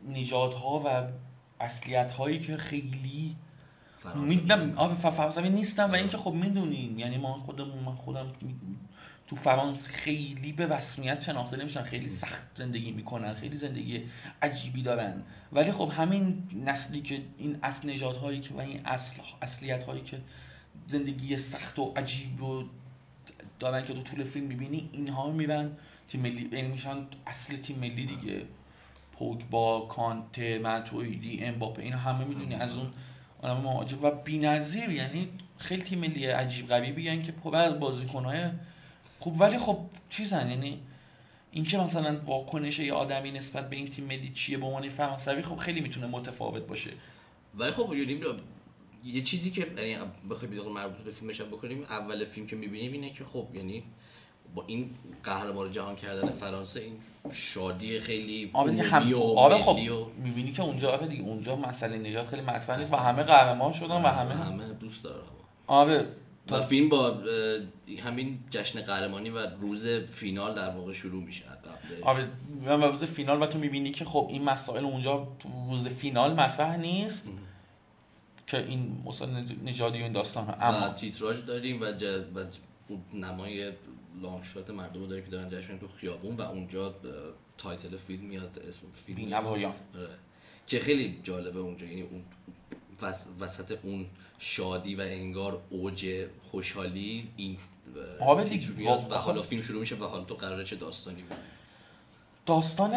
[0.08, 1.08] نژادها و
[1.60, 3.36] اصلیت هایی که خیلی
[4.14, 8.26] می‌دونم آب فرانسوی نیستم و اینکه خب می‌دونیم یعنی ما خودمون من خودم
[9.30, 14.02] تو فرانسه خیلی به رسمیت شناخته نمیشن خیلی سخت زندگی می‌کنن خیلی زندگی
[14.42, 15.22] عجیبی دارن.
[15.52, 20.02] ولی خب همین نسلی که این اصل نجات هایی که و این اصل اصلیت هایی
[20.02, 20.20] که
[20.88, 22.64] زندگی سخت و عجیب و
[23.58, 25.70] دارن که تو طول فیلم می‌بینی اینها میرن
[26.08, 28.42] تیم ملی یعنی میشن اصل تیم ملی دیگه.
[29.50, 32.92] با کانته ماتویدی امباپه اینا همه می‌دونی از اون
[33.42, 33.96] آدم مهاجر.
[34.02, 35.28] و بی‌نظیر یعنی
[35.58, 38.50] خیلی تیم ملی عجیب غریبی که پر از بازیکن‌های
[39.20, 40.80] خب ولی خب چیزن یعنی
[41.50, 45.56] اینکه مثلا واکنش یه آدمی نسبت به این تیم ملی چیه به عنوان فرانسوی خب
[45.56, 46.90] خیلی می‌تونه متفاوت باشه.
[47.54, 48.20] ولی خب یعنی
[49.04, 49.96] یه چیزی که یعنی
[50.30, 53.82] بخوای بیاد مربوط به فیلمش بکنیم اول فیلم که می‌بینیم اینه که خب یعنی
[54.54, 54.90] با این
[55.24, 56.92] قهرمان جهان کردن فرانسه این
[57.32, 59.14] شادی خیلی آره هم...
[59.14, 59.78] آره خب
[60.16, 64.02] می‌بینی که اونجا آره دیگه اونجا مسئله نجات خیلی مطرح نیست و همه قهرمان شدن
[64.02, 65.22] و همه همه دوست دارن.
[65.66, 66.06] آره
[66.50, 67.22] و فیلم با
[68.04, 71.44] همین جشن قهرمانی و روز فینال در واقع شروع میشه
[72.02, 72.28] آره
[72.66, 75.28] و روز فینال و تو می‌بینی که خب این مسائل اونجا
[75.70, 77.30] روز فینال مطرح نیست
[78.46, 82.44] که این مثلا نژادی و این داستان ها اما تیتراژ داریم و, و
[83.14, 83.72] نمای
[84.22, 86.94] long shot مردم داریم که دارن جشن تو خیابون و اونجا
[87.58, 89.68] تایتل فیلم میاد اسم فیلم آره.
[90.66, 92.22] که خیلی جالبه اونجا یعنی اون
[93.40, 94.06] وسط اون
[94.42, 97.56] شادی و انگار اوج خوشحالی این
[99.10, 101.36] و حالا فیلم شروع میشه و حالا تو قراره چه داستانی بود
[102.46, 102.92] داستان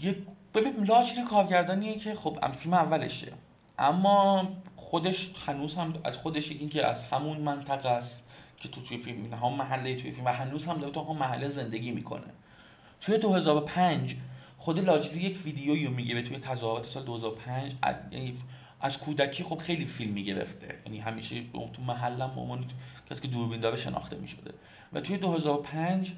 [0.00, 0.16] یه
[0.54, 3.32] ببین لاجلی کارگردانیه که خب فیلم اولشه.
[3.78, 8.98] اما خودش هنوز هم از خودش این که از همون منطقه است که تو توی
[8.98, 12.32] فیلم هم محله توی فیلم و هنوز هم داره تو هم محله زندگی می‌کنه.
[13.00, 14.16] توی 2005
[14.58, 18.38] خود لاجلی یک ویدیویی میگه توی تظاهرات سال 2005 از یعنی
[18.80, 20.78] از کودکی خب خیلی فیلم می‌گرفته.
[20.86, 22.66] یعنی همیشه تو محلم به
[23.10, 24.54] کسی که دوربین داره شناخته می‌شده.
[24.92, 26.12] و توی 2005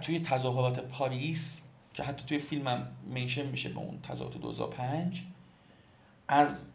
[0.00, 1.60] توی تظاهرات پاریس
[1.94, 5.22] که حتی توی فیلمم منشن میشه به اون تظاهرات 2005
[6.28, 6.68] از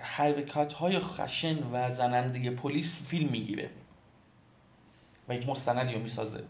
[0.00, 3.70] حرکات های خشن و زننده پلیس فیلم می‌گیره.
[5.28, 6.44] و یک مستندی رو می‌سازه.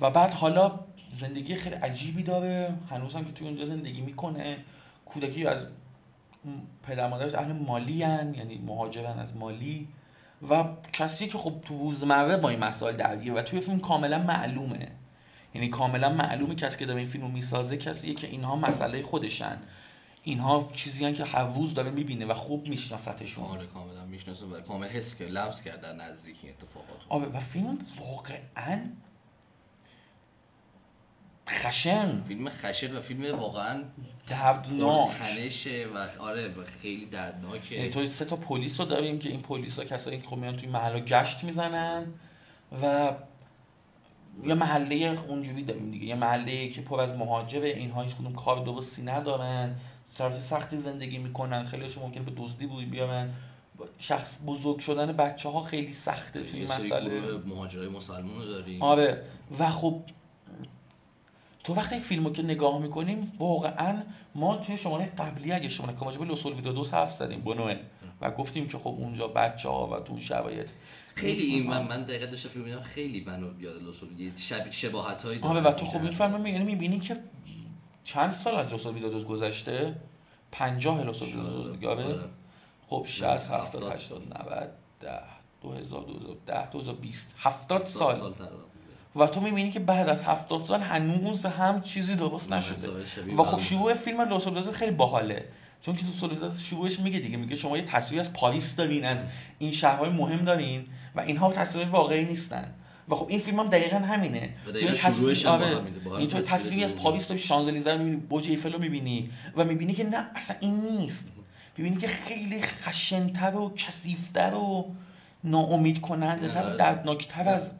[0.00, 0.80] و بعد حالا
[1.12, 2.74] زندگی خیلی عجیبی داره.
[2.90, 4.56] هنوز هم که توی اونجا زندگی می‌کنه.
[5.06, 5.66] کودکی از
[6.82, 9.88] پدر مادرش اهل مالی هن یعنی مهاجرن از مالی.
[10.50, 14.88] و کسی که خب تو روزمره با این مسائل درگیر و توی فیلم کاملا معلومه.
[15.54, 19.58] یعنی کاملا معلومه کسی که داره این فیلم رو می‌سازه کسیه که اینها مسئله خودشن.
[20.22, 24.86] اینها چیزی هن که حووز داره می‌بینه و خوب میشناستشون آره کاملا می‌شناسه و کامل
[24.86, 28.80] حس که لمس کرد در نزدیک این اتفاقات آره و فیلم واقعا
[31.48, 32.22] خشن.
[32.22, 33.84] فیلم خشن و فیلم واقعا
[34.28, 35.10] دردناک.
[35.10, 37.74] تنشه و آره و خیلی دردناکه.
[37.74, 40.56] یعنی تو سه تا پلیس رو داریم که این پلیس ها کسایی که خب میان
[40.56, 42.06] توی محله گشت می‌زنن
[42.82, 43.14] و
[44.44, 46.06] یه محله اونجوری داریم دیگه.
[46.06, 49.76] یه محله که پر از مهاجره اینها هیچ کدوم کار درستی ندارن.
[50.18, 51.64] شرایط سختی زندگی می‌کنن.
[51.64, 53.32] خیلیشون ممکن به دزدی روی بیارن.
[53.98, 57.38] شخص بزرگ شدن بچه ها خیلی سخته توی این مسئله.
[57.46, 58.82] مهاجرای مسلمان رو داریم.
[58.82, 59.22] آره.
[59.58, 60.02] و خب
[61.66, 64.02] تو وقتی این فیلمو که نگاه می‌کنیم واقعا
[64.34, 67.76] ما توی شماره قبلی اگه شما نکنم راجع به لوسول ویدو دو حرف زدیم بنوه
[68.20, 70.70] و گفتیم که خب اونجا بچه ها و تو اون شرایط
[71.14, 75.40] خیلی این من من دقیقا داشتم فیلم میدم خیلی منو یاد لوسول شب شباهت هایی
[75.40, 77.16] آره و تو خب می‌فهمی یعنی می‌بینی که
[78.04, 79.94] چند سال از لوسول ویدو دوز گذشته؟
[80.52, 82.04] 50 لوسول ویدو دوز دیگه آره.
[82.88, 83.92] خب 60 70 هفتاد.
[83.92, 85.22] 80 90 10
[85.62, 88.14] 2000 2010 2020 70 سال.
[88.14, 88.48] سال سال
[89.16, 92.88] و تو می‌بینی که بعد از 70 سال هنوز هم چیزی درست نشده.
[93.38, 95.44] و خب شروع فیلم آنجلس خیلی باحاله.
[95.82, 99.24] چون که تو سولوزاس شروعش میگه دیگه میگه شما یه تصویر از پاریس دارین از
[99.58, 102.74] این شهرهای مهم دارین و اینها تصویر واقعی نیستن.
[103.08, 104.50] و خب این فیلم هم دقیقا همینه.
[104.66, 105.66] و دقیقاً تو تصویر- آره.
[106.18, 106.96] این تو تصویر تصویری از.
[106.96, 110.74] پاریس داری شانزلیزه رو می‌بینی برج ایفل رو می‌بینی و می‌بینی که نه اصلا این
[110.74, 111.32] نیست.
[111.76, 114.94] می‌بینی که خیلی خشنتر و کثیفتر و
[115.44, 116.76] ناامید کننده تر و آره.
[116.76, 117.70] دردناکتر از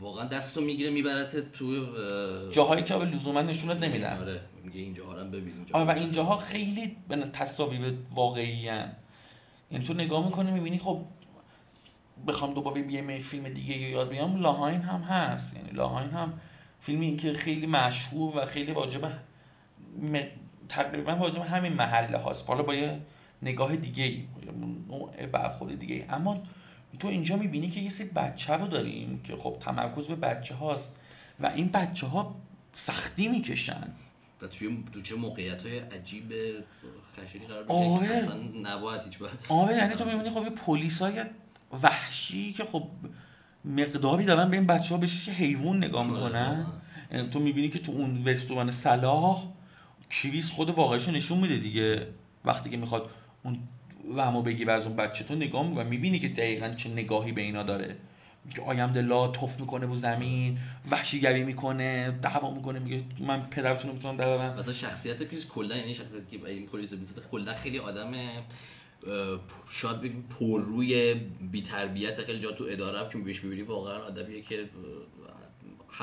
[0.00, 4.20] واقعا دستو می‌گیره میبرت تو اه، جاهایی که لزوما نشونت نمیدن.
[4.20, 5.74] آره میگه اینجا ها رو ببین اینجا.
[5.74, 8.92] آره و اینجاها خیلی به تصاویر واقعی هن.
[9.70, 11.04] یعنی تو نگاه می‌کنی می‌بینی خب
[12.26, 15.56] بخوام دوباره یه فیلم دیگه یاد بیام لاهاین هم هست.
[15.56, 16.32] یعنی لاهاین هم
[16.80, 20.20] فیلمی که خیلی مشهور و خیلی واجب م...
[20.68, 22.48] تقریبا واجب همین محله هاست.
[22.48, 23.00] حالا با یه
[23.42, 24.24] نگاه دیگه ای
[24.88, 26.42] نوع برخورد دیگه ای اما
[26.98, 30.96] تو اینجا می‌بینی که یه سری بچه رو داریم که خب تمرکز به بچه هاست
[31.40, 32.34] و این بچه ها
[32.74, 33.88] سختی می‌کشن.
[34.42, 36.32] و توی تو چه موقعیت های عجیب
[37.16, 38.08] خشنی قرار آره.
[38.08, 39.18] اصلا نباید هیچ
[39.48, 41.24] آره یعنی تو می‌بینی خب یه پلیسای
[41.82, 42.88] وحشی که خب
[43.64, 46.66] مقداری دارن به این بچه ها بهش حیوان نگاه می‌کنن.
[47.12, 49.44] یعنی تو می‌بینی که تو اون رستوران صلاح
[50.10, 52.06] کریس خود واقعیشو نشون میده دیگه.
[52.44, 53.10] وقتی که می‌خواد
[53.42, 53.58] اون
[54.14, 57.62] وهمو بگیره از اون بچه تو نگاه می‌کنه می‌بینی که دقیقا چه نگاهی به اینا
[57.62, 57.96] داره.
[58.54, 60.58] که آیم دلا توف می‌کنه رو زمین
[60.90, 65.94] وحشیگری می‌کنه دعوا می‌کنه میگه من پدرتون رو می‌تونم درارم مثلا شخصیت کریس کلا یعنی
[65.94, 68.12] شخصیتی که این پلیس بیزنس کلا خیلی آدم
[69.68, 71.14] شاید بگیم پرروی
[71.52, 74.68] بی تربیت خیلی جا تو اداره که بهش ببینی واقعا آدمیه که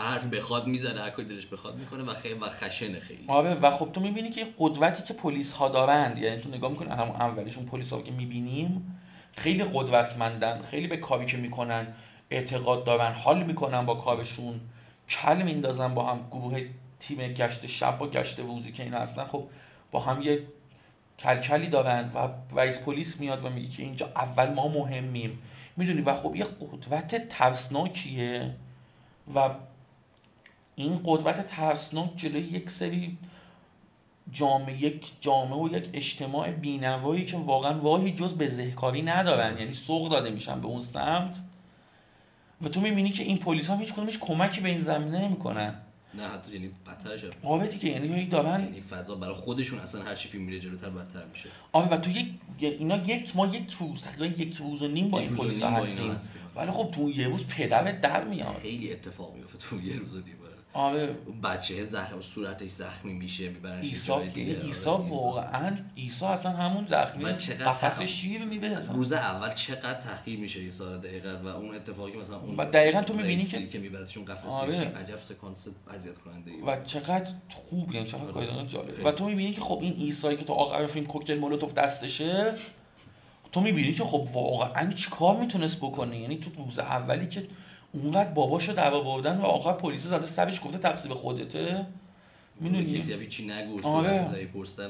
[0.01, 3.25] حرف بخواد می‌زنه هر کاری دلش بخواد می‌کنه و خیلی و خشنه خیلی.
[3.27, 6.89] آره و خب تو می‌بینی که قدرتی که پلیس ها دارند یعنی تو نگاه می‌کنی
[6.89, 8.99] همون اولیشون پلیس ها که می‌بینیم
[9.33, 11.87] خیلی قدرتمندن خیلی به کاری که می‌کنن
[12.29, 14.59] اعتقاد دارن حال می‌کنن با کارشون
[15.09, 16.61] کل میندازن با هم گروه
[16.99, 19.43] تیم گشت شب و گشت روزی که اینا اصلا خب
[19.91, 20.43] با هم یه
[21.19, 22.29] کلکلی دارن و
[22.59, 25.39] رئیس پلیس میاد و میگه که اینجا اول ما مهمیم.
[25.77, 28.55] می‌دونی؟ و خب یه قدرت ترسناکیه
[29.35, 29.49] و
[30.75, 33.17] این قدرت ترسناک جلوی یک سری
[34.31, 39.57] جامعه یک جامعه و یک اجتماع بینوایی که واقعا راهی جز بزهکاری ندارن.
[39.57, 41.39] یعنی سوق داده میشن به اون سمت.
[42.61, 45.75] و تو می‌بینی که این پلیس هم هیچ کدومش کمکی به این زمینه نمی‌کنن.
[46.13, 47.21] نه حتی یعنی بدترش.
[47.43, 51.25] آره دیگه یعنی دارن یعنی فضا برای خودشون اصلا هر چی فیلم میره جلوتر بدتر
[51.25, 51.49] میشه.
[51.71, 52.27] آره و تو یک
[52.59, 56.17] اینا یک ما یک روز تقریبا یک روز و نیم با این پلیس هستیم.
[56.55, 58.55] ولی خب تو یه روز پدرت در میاد.
[58.55, 60.35] خیلی اتفاق میفته تو یه روز و نیم.
[60.75, 61.15] آره.
[61.25, 64.39] اون بچه زخم صورتش زخمی میشه میبرنش دیگه.
[64.39, 70.39] یعنی آره، عیسی واقعا عیسی اصلا همون زخمی قفس شیر میده روز اول چقدر تحقیر
[70.39, 74.45] میشه سال دقیقا و اون اتفاقی مثلا اون دقیقاً تو می‌بینی که- که میبردشون قفس
[74.45, 74.75] آره.
[74.75, 77.31] عجب سکانس اذیت کننده و چقدر
[77.69, 78.33] خوب یعنی چقدر آره.
[78.33, 79.03] کایدان جالب خیلی.
[79.03, 82.53] و تو می‌بینی که خب این عیسایی که تو آخر فیلم کوکتل مولوتوف دستشه
[83.51, 87.47] تو می‌بینی که خب واقعا چیکار می‌تونست بکنه یعنی تو روز اولی که
[88.03, 91.85] اونقدر باباشو در آوردن و آخر پلیس زده سرش گفته تقصیر خودته؟
[92.59, 94.27] می‌دونی؟ کسی هم هیچی نگو آره.
[94.27, 94.89] زدی پرستر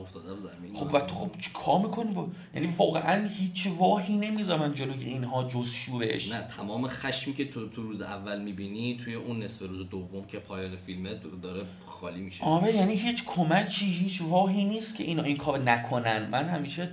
[0.00, 0.74] افتادم زمین.
[0.74, 5.70] خب و تو خب چیکار می‌کنی با؟ یعنی واقعا هیچ واهی نمی‌ذارن جلوی اینها جز
[5.70, 6.32] شورش.
[6.32, 10.38] نه تمام خشمی که تو تو روز اول می‌بینی توی اون نصف روز دوم که
[10.38, 12.44] پایان فیلمه داره خالی میشه.
[12.44, 16.28] آره یعنی هیچ کمکی هیچ واهی نیست که اینا این کار نکنن.
[16.28, 16.90] من همیشه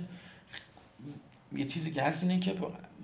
[1.56, 2.54] یه چیزی که هست اینه که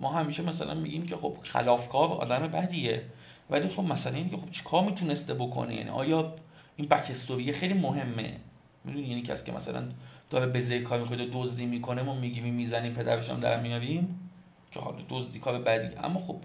[0.01, 3.03] ما همیشه مثلا میگیم که خب خلافکار آدم بدیه.
[3.51, 6.35] ولی خب مثلا اینه که خب چیکار می‌تونسته بکنه؟ یعنی آیا
[6.77, 8.37] این بک استوری خیلی مهمه؟
[8.85, 9.89] می‌دونی؟ یعنی کسی که مثلا
[10.31, 14.31] داره بزه کار می‌کنه دزدی می‌کنه ما میگیم می‌زنیم پدرش هم در میاریم.
[14.71, 15.97] که حالا دزدی کار بدی.
[15.97, 16.37] اما خب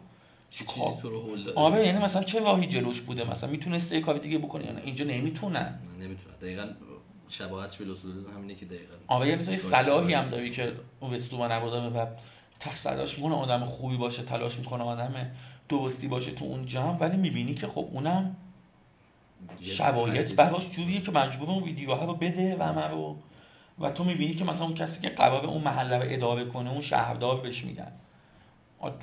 [0.49, 0.93] چیکار؟
[1.55, 4.81] آره یعنی مثلا چه راهی جلوش بوده؟ مثلا می‌تونسته یه کار دیگه بکنه یا نه؟
[4.83, 5.79] اینجا نمی‌تونن.
[5.99, 6.67] نمی‌تونه دقیقا
[7.29, 10.13] شباهتش به لوسولوز همینه که دقیقا آره یعنی صلاحی.
[10.13, 12.05] هم داری که اون وستومن آدمه و
[12.59, 15.31] تلاش می‌کنه آدم خوبی باشه تلاش می‌کنه آدم
[15.69, 18.35] درستی باشه تو اون جمع ولی می‌بینی که خب اونم
[19.61, 23.17] شرایط حدی- براش جوریه که مجبور اون ویدیوها رو بده و همه رو.
[23.79, 26.81] و تو می‌بینی که مثلا اون کسی که قرار اون محله رو اداره کنه اون
[26.81, 27.91] شهردار بهش میگن.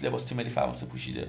[0.02, 1.28] لباس تیم ملی فرانسه پوشیده.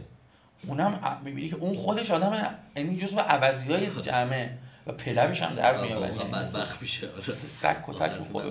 [0.67, 4.57] اونم می‌بینی که اون خودش آدم یعنی جزو عوضی های جمعه
[4.87, 7.09] و پدرش هم در مثل- بدبخت میشه.
[7.33, 8.45] سگ کتک می‌خوره.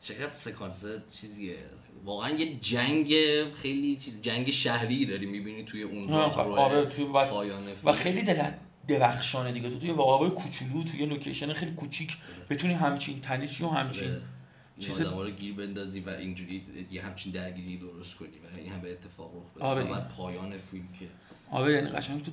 [0.00, 0.84] چقدر سکانس
[1.20, 1.56] چیزیه.
[2.06, 3.14] واقعا یه جنگ
[3.62, 7.04] خیلی چیز جنگ شهری داری می‌بینی توی اون آره، راهرو آره، توی
[7.84, 7.92] و-.
[7.92, 8.50] خیلی دل
[8.88, 12.16] درخشانه دیگه تو توی واقعا کوچولو توی لوکیشن خیلی کوچیک
[12.50, 14.22] بتونی همچین تنشی و همچین آره.
[14.78, 18.92] چیز- رو گیر بندازی و اینجوری یه همچین درگیری درست کنی و این هم به
[18.92, 19.84] اتفاق رخ بده آره.
[19.84, 21.06] و بعد پایان فیلم که
[21.50, 22.32] آره یعنی قشنگ تو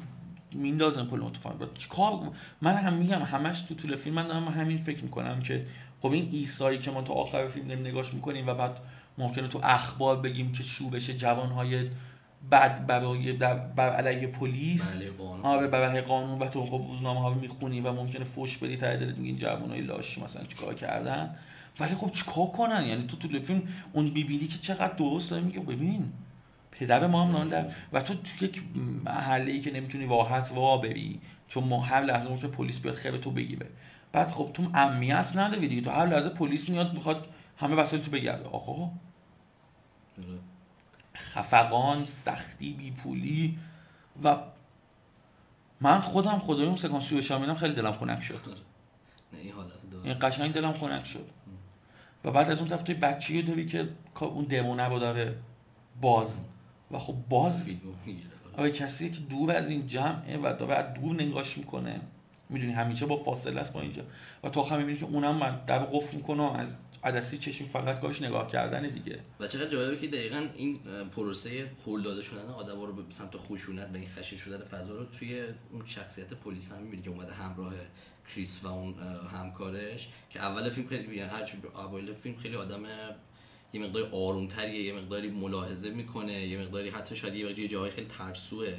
[0.54, 4.78] میندازن پل اتفاق بعد چیکار من هم میگم همش تو طول فیلم من دارم همین
[4.78, 5.66] فکر می‌کنم که
[6.02, 8.80] خب این ایسایی که ما تا آخر فیلم داریم نگاش می‌کنیم و بعد
[9.18, 11.90] ممکنه تو اخبار بگیم که شو بشه جوانهای
[12.52, 13.34] بد برای
[13.76, 14.96] بر علیه پلیس.
[14.96, 15.12] بله
[15.44, 16.40] آره بر علیه قانون.
[16.40, 19.82] و تو خب روزنامه ها رو می‌خونی و ممکنه فوش بدی ته دلت میگین جوانای
[19.82, 21.36] لاشی مثلا چیکار کردن؟
[21.80, 23.62] ولی خب چیکار کنن؟ یعنی تو طول فیلم
[23.94, 26.14] اون بیبیلی که چقدر درست داره میگه ببین
[26.72, 28.64] پدر ما هم نان در و تو تو یک
[29.06, 33.18] محله ای که نمی‌تونی راحت وا بری چون ما هر لحظه ممکن پلیس بیاد خیر
[33.18, 33.66] تو بگیره
[34.12, 35.82] بعد خب تو امنیت نداری دیگه.
[35.82, 37.28] تو هر لحظه پلیس میاد می‌خواد
[37.58, 38.92] همه وسایل تو بگرده آقا.
[40.18, 40.40] آره.
[41.16, 43.60] خفقان سختی بیپولی
[44.24, 44.38] و
[45.82, 48.42] من خودم خدای اون سکانس شروع شامیدم خیلی دلم خنک شد.
[49.34, 49.72] نه این حالت
[50.04, 51.30] این قشنگ دلم خنک شد.
[52.24, 53.90] و بعد از اون طرف توی بچه‌ای داری که
[54.20, 55.36] اون رو داره
[56.02, 56.38] باز.
[56.92, 58.72] و خب باز می‌گیره آره.
[58.72, 62.02] کسی که دور از این جمعه و داره از دور نگاش می‌کنه
[62.50, 64.04] می‌دونی همیشه با فاصله است با اینجا.
[64.44, 68.22] و تو آخر می‌بینی که اونم من در قفل می‌کنه از عدسی چشم فقط کارش
[68.22, 69.20] نگاه کردن دیگه.
[69.40, 70.80] و چقدر جالبه که دقیقا این
[71.16, 75.06] پروسه هول داده شدن آدم رو به سمت خشونت به این خشن شدن فضا رو
[75.06, 77.74] توی اون شخصیت پلیس هم می‌بینی که اومده همراه
[78.36, 78.96] کریس و اون
[79.34, 81.08] همکارش که اول فیلم خیلی
[81.62, 82.84] به اوایل فیلم خیلی آدم
[83.74, 88.76] یه مقدار آرومتریه یه مقداری ملاحظه می‌کنه یه مقداری حتی شاید یه جاهای خیلی ترسوه.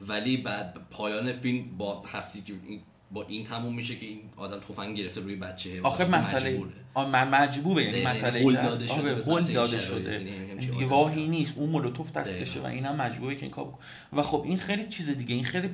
[0.00, 2.80] ولی بعد پایان فیلم با هفتی که این
[3.10, 6.62] با این تموم میشه که این آدم تفنگ گرفته روی بچه آخه مسئله.
[6.94, 8.80] آه، من مجبوره یعنی مسئله هست.
[8.80, 9.78] داده شده این داده.
[9.78, 10.18] شده
[10.58, 12.60] دیگه که- نیست اون مولوتوف دستشه.
[12.60, 13.74] و اینم مجبوره که این کار.
[14.12, 15.70] و خب این خیلی چیز دیگه این خیلی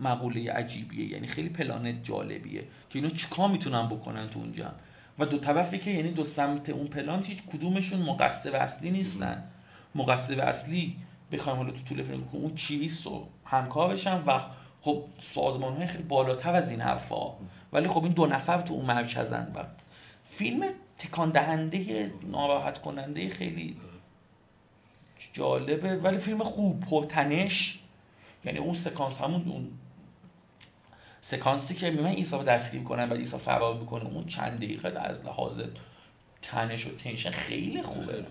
[0.00, 2.60] مقوله عجیبیه یعنی خیلی پلان جالبیه
[2.90, 4.72] که اینا چیکار می‌تونن بکنن تو اونجا
[5.18, 9.44] و دو طرفی که یعنی دو سمت اون پلان هیچ کدومشون مقصر اصلی نیستن
[9.94, 10.96] مقصر اصلی
[11.32, 14.40] بخوایم حالا تو طول فیلم اون کریس و همکارشن و
[14.82, 17.32] خب سازمان های خیلی بالاتر از این حرفا.
[17.72, 19.64] ولی خب این دو نفر تو اون مرکزن و
[20.30, 20.64] فیلم
[20.98, 23.76] تکان دهنده ناراحت کننده خیلی
[25.32, 25.96] جالبه.
[25.96, 27.78] ولی فیلم خوب پرتنش.
[28.44, 29.70] یعنی اون سکانس همون اون
[31.20, 34.04] سکانسی که میمن ایسا رو دستگیر می‌کنن و ایسا فرار می‌کنه.
[34.04, 35.60] اون چند دقیقه از لحاظ
[36.42, 38.26] تنش و تنشن خیلی خوبه.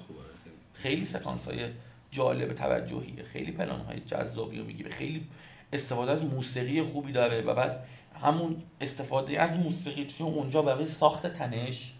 [0.73, 1.69] خیلی سکانس های
[2.11, 4.91] جالب توجهیه خیلی پلان های جذابی رو می‌گیره.
[4.91, 5.27] خیلی
[5.73, 7.87] استفاده از موسیقی خوبی داره و بعد
[8.21, 11.93] همون استفاده از موسیقی توی اونجا برای ساخت تنش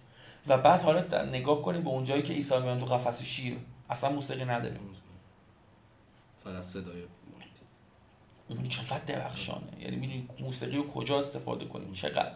[0.47, 3.57] و بعد حالا نگاه کنیم به اونجایی که عیسی میان تو قفس شیر.
[3.89, 4.79] اصلا موسیقی نداره.
[6.43, 7.03] فقط صدای
[8.49, 9.67] اون چقدر درخشانه.
[9.79, 12.31] یعنی می‌دونی موسیقی رو کجا استفاده کنیم؟ چقدر؟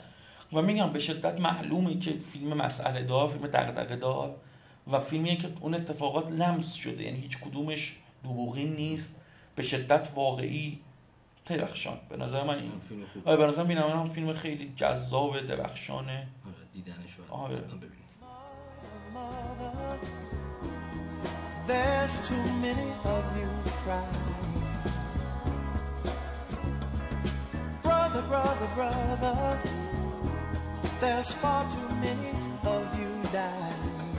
[0.53, 4.35] و میگم به شدت معلومه که فیلم مسئله دار فیلم دغدغه دار
[4.91, 7.03] و فیلمیه که اون اتفاقات لمس شده.
[7.03, 9.15] یعنی هیچ کدومش دروغی نیست.
[9.55, 10.79] به شدت واقعی.
[11.45, 15.41] درخشان به نظر من این فیلم خوب آره به نظر من هم فیلم خیلی جذاب
[15.41, 17.63] درخشانه آره دیدنش رو آره.
[21.67, 23.49] there's too many of you
[23.83, 24.35] crying.
[27.81, 29.59] Brother, brother, brother,
[31.01, 32.33] there's far too many
[32.63, 34.17] of you dying.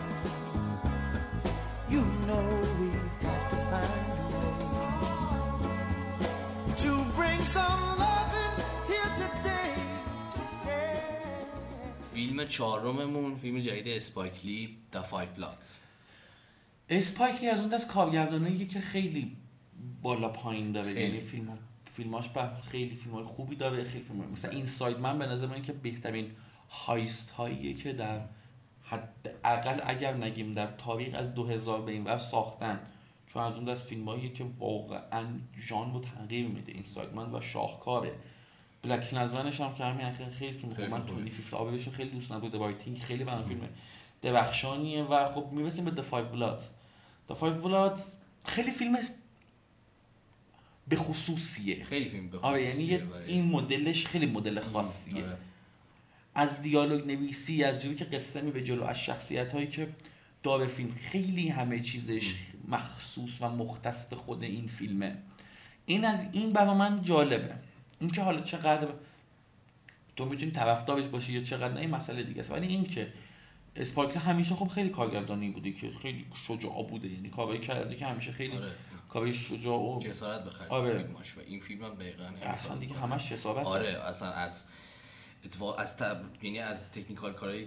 [1.88, 2.48] You know
[2.80, 4.15] we've got to find
[12.14, 15.66] فیلم چهارممون فیلم جدید اسپایکلی The Five Bloods.
[16.88, 19.36] اسپایکلی از اون دست کارگردانایی که خیلی
[20.02, 20.92] بالا پایین داره.
[20.92, 21.00] خیلی.
[21.00, 21.58] یعنی فیلم
[21.96, 25.46] فیلماش بر خیلی فیلم های خوبی داره خیلی فیلم مثلا این ساید من به نظر
[25.46, 26.30] من که بهترین
[26.70, 28.20] هایست هاییه که در
[28.82, 32.80] حداقل اگر نگیم در تاریخ از 2000 به این ور ساختن.
[33.36, 35.26] چون از اون دست فیلم که واقعا
[35.56, 36.72] ژان رو تغییر میده.
[36.72, 38.12] این ساگمنت و شاهکاره.
[38.82, 41.06] بلک نزمنش هم که همین خیلی خیلی فیلم خوب من.
[41.06, 43.68] تونی فیفت آبیشو خیلی دوست ندارم وایتینگ خیلی برام فیلم
[44.22, 46.64] درخشانیه و خب می‌رسیم به The Five Bloods.
[47.32, 48.00] The Five Bloods
[48.44, 48.98] خیلی فیلم
[50.88, 51.84] به خصوصیه.
[51.84, 55.24] خیلی فیلم به آره یعنی این مدلش خیلی مدل خاصیه.
[55.24, 55.38] آره.
[56.34, 59.88] از دیالوگ نویسی از جوری که قصه می به جلو از شخصیت هایی که
[60.42, 62.34] داره فیلم خیلی همه چیزش
[62.68, 65.16] مخصوص و مختص به خود این فیلمه.
[65.86, 67.54] این از این برای من جالبه.
[68.00, 68.88] اینکه حالا چقدر
[70.16, 72.50] تو می‌تونی طرفدارش باشی یا چقدر نه این مسئله دیگه است.
[72.50, 73.12] ولی اینکه
[73.76, 77.08] اسپارکل همیشه خب خیلی کارگردانی بوده که خیلی شجاع بوده.
[77.08, 78.72] یعنی کارایی کرده که همیشه خیلی آره.
[79.08, 81.02] کارای شجاع و جسارت بخرید آره.
[81.02, 82.94] فیلماش و این فیلم هم دقیقا اصلا دیگه.
[82.94, 83.88] همش جسارت آره.
[83.88, 84.68] اصلا از
[85.44, 86.20] اتفاق از تب...
[86.42, 87.66] یعنی از تکنیکال کارهای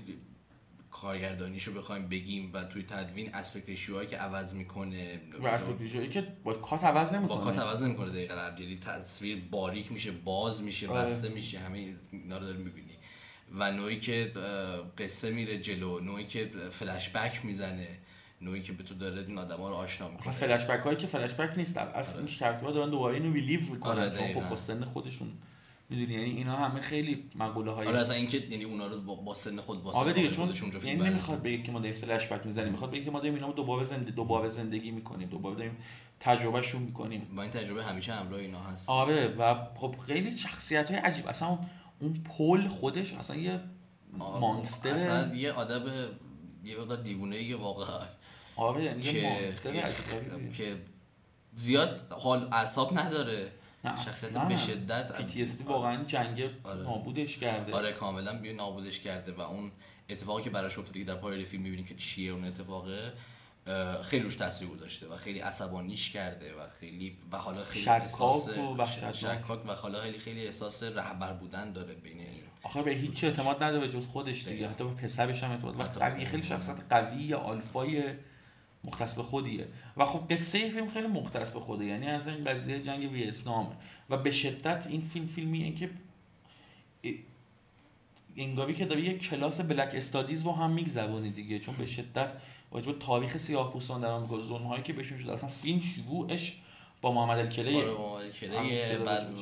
[0.92, 6.28] کارگردانیشو بخوایم بگیم و توی تدوین اسپکت ریشیوهایی که عوض می‌کنه و اسپکت ریشیویی که
[6.44, 8.52] با کات عوض نمی‌کنه با کات عوض نمی‌کنه دقیقا.
[8.60, 11.02] یعنی تصویر باریک میشه باز میشه آره.
[11.06, 12.90] بسته میشه همه اینا رو داری می‌بینی.
[13.56, 14.32] و نوعی که
[14.98, 17.88] قصه میره جلو نوعی که فلش بک می‌زنه
[18.42, 20.34] نوعی که به تو داره این آدم رو آشنا می‌کنه.
[20.34, 21.78] فلش بک هایی که فلش بک نیست.
[21.78, 23.92] اصلا این شرکت‌ها دارن دوباره اینو ریلیو می‌کنن.
[23.92, 24.50] آره، چون خب دقیقاً.
[24.50, 25.32] با سن خودشون
[25.90, 29.34] می‌دونی؟ یعنی اینا همه خیلی مقوله های آره اصلا اینکه یعنی اونا رو با, با
[29.34, 31.04] سن خود با سن آره دیگه خود چون یعنی.
[31.10, 33.54] نمی‌خواد بگه که ما داریم فلش بک می‌زنیم می‌خواد بگه که ما داریم اینا رو
[33.54, 35.78] دوباره زنده دوباره زندگی می‌کنیم دوباره داریم
[36.20, 37.28] تجربهشون می‌کنیم.
[37.36, 38.90] با این تجربه همیشه همراه اینا هست.
[38.90, 41.28] آره و خب خیلی شخصیت های عجیب.
[41.28, 41.60] اصلا اون-
[42.02, 43.60] اون پل خودش اصلا یه
[44.18, 45.84] مانستر اصلا یه آدم
[46.64, 48.00] یه مقدار دیوونه ای واقعا
[48.56, 49.54] آره یعنی که.
[50.58, 50.78] که
[51.56, 53.52] زیاد حال اعصاب نداره.
[53.86, 54.48] نه شخصیت.
[54.48, 56.84] به شدت PTSD واقعا جنگ آره.
[56.84, 59.72] نابودش کرده آره کاملا بیا نابودش کرده و اون
[60.10, 63.14] اتفاقی که براش افتاده که در پایان فیلم می‌بینیم که چیه اون اتفاقه
[64.04, 68.58] خیلی روش تاثیر گذاشته و خیلی عصبانیش کرده و خیلی و حالا خیلی شکاک احساس
[68.58, 68.86] و.
[69.14, 72.18] شکاک و حالا خیلی خیلی احساس رهبر بودن داره بین
[72.64, 74.70] آخه به هیچ اعتماد نداره به جز خودش دیگه.
[74.70, 76.10] حتی به پسرش هم اعتماد.
[76.10, 78.04] خیلی شخصیت قوی آلفای
[78.84, 79.68] مختص به خودیه.
[79.98, 83.76] و خب قصه فیلم خیلی مختص به خوده یعنی از این قضیه جنگ ویتنامه.
[84.10, 85.90] و به شدت این فیلم فیلمی این که
[88.38, 91.60] انگاری که داره یک کلاس بلک استادیز رو هم میگذرونی دیگه.
[91.60, 92.34] چون به شدت
[92.72, 95.34] راجع به تاریخ سیاه پوستان در آمریکا ظلم‌هایی که بهشون شده.
[95.34, 96.58] اصلا فیلم شروعش
[97.02, 99.34] با محمد علی کلی آره با کلیه که بعد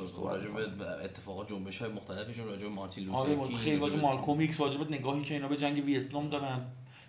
[0.78, 4.60] به اتفاقات جنبش های مختلفشون راجع به مارتین آره لوتر کینگ خیلی واجب مالکوم ایکس
[4.60, 6.66] واجب نگاهی که اینا به جنگ ویتنام دارن.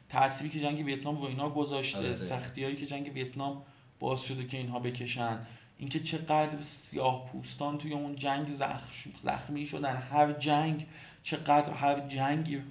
[0.09, 2.17] تأثیری که جنگ ویتنام رو اینا آره، گذاشته دقیقاً.
[2.17, 3.63] سختی هایی که جنگ ویتنام
[4.01, 5.39] باعث شده که اینها بکشن.
[5.79, 9.97] اینکه چقدر سیاه پوستان توی اون جنگ زخم زخمی شدن.
[9.97, 10.87] هر جنگ
[11.23, 12.63] چقدر هر جنگی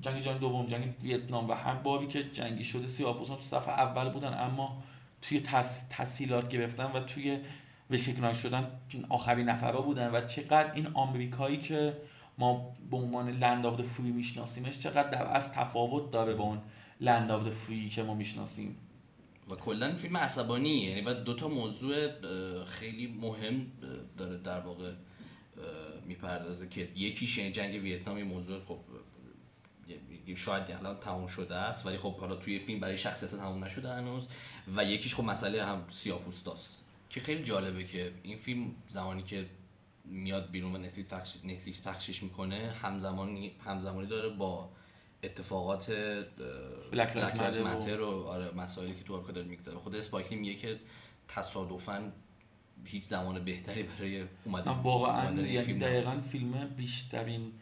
[0.00, 3.68] جنگ جهانی دوم جنگ ویتنام و هر باری که جنگی شده سیاه پوستان تو صف
[3.68, 4.82] اول بودن اما
[5.22, 5.88] توی تس...
[5.90, 7.38] تسهیلات گرفتن و توی
[7.90, 8.70] recognize شدن
[9.08, 10.10] آخرین نفرا بودن.
[10.10, 11.96] و چقدر این آمریکایی که
[12.38, 16.62] ما به عنوان land of free میشناسیمش چقدر در از تفاوت داره با اون
[17.00, 18.76] land of free که ما می‌شناسیم.
[19.50, 22.08] و کلا فیلم عصبانیه یعنی بعد دو تا موضوع
[22.64, 23.66] خیلی مهم
[24.18, 24.92] داره در واقع
[26.06, 28.78] می‌پردازه که یکیش یعنی جنگ ویتنام یه موضوع خب
[30.26, 33.94] یه- شاید الان تموم شده است ولی خب حالا توی فیلم برای شخصیت تموم نشده
[33.94, 34.28] هنوز.
[34.76, 39.46] و یکیش خب مسئله هم سیاپوستاست که خیلی جالبه که این فیلم زمانی که
[40.06, 44.68] میاد بیرون و نتفلیکس نتفلیکس پخشش می‌کنه همزمانی همزمانی داره با
[45.22, 45.84] اتفاقات
[46.92, 49.78] Matter و- ماتر و آره مسائلی که تو آمریکا داره میگذره.
[49.78, 50.78] خود اسپایکلی میگه که
[51.28, 52.12] تصادفا
[52.84, 57.52] هیچ زمان بهتری برای اومدن واقعا اومدن یعنی فیلم دقیقا فیلم بیشترین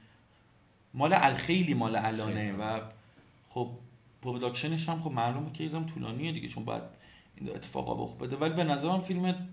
[0.94, 2.52] مال ال خیلی مال الانه.
[2.52, 2.80] و
[3.48, 3.70] خب
[4.22, 6.82] production ش هم خب معلومه که یکم طولانیه دیگه چون باید
[7.36, 8.36] این اتفاقا رخ بده.
[8.36, 9.48] ولی به نظرم فیلم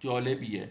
[0.00, 0.68] جالبیه.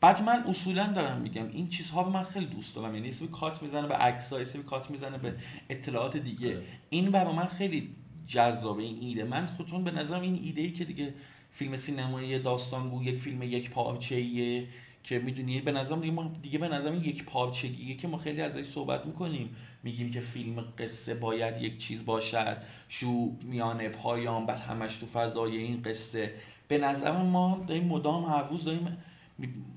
[0.00, 2.94] بعد من اصولا دارم میگم این چیزها رو من خیلی دوست دارم.
[2.94, 5.34] یعنی سریع کات می‌زنه به عکس‌ها سریع کات می‌زنه به
[5.68, 6.48] اطلاعات دیگه.
[6.48, 6.62] آره.
[6.90, 7.90] این برای من خیلی
[8.26, 9.24] جذابه این ایده.
[9.24, 11.14] من خودتون به نظرم این ایده ای که دیگه
[11.50, 14.66] فیلم سینمایی داستانگو یک فیلم یک پارچه‌ایه
[15.02, 18.66] که می‌دونی به نظرم دیگه, ما دیگه به نظرم یک پارچگیه که ما خیلی ازش
[18.66, 19.56] صحبت می‌کنیم.
[19.82, 22.56] میگیم که فیلم قصه باید یک چیز باشد.
[22.88, 26.34] شو میانه پایان بعد همش تو فضای این قصه.
[26.68, 28.98] به نظرم ما داریم مدام هر روز داریم.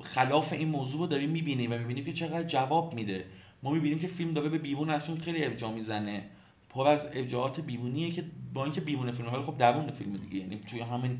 [0.01, 3.25] خلاف این موضوع رو داریم می‌بینیم و می‌بینیم که چقدر جواب میده.
[3.63, 6.23] ما می‌بینیم که فیلم داره به بیرون از خیلی ابجا می‌زنه.
[6.69, 10.35] پر از ابجاعات بیرونیه که با اینکه بیرون فیلم ولی خب درون فیلم دیگه.
[10.35, 11.19] یعنی توی همین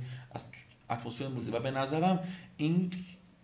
[0.89, 1.56] اتمسفر موزیک.
[1.56, 2.20] و به نظرم
[2.58, 2.92] این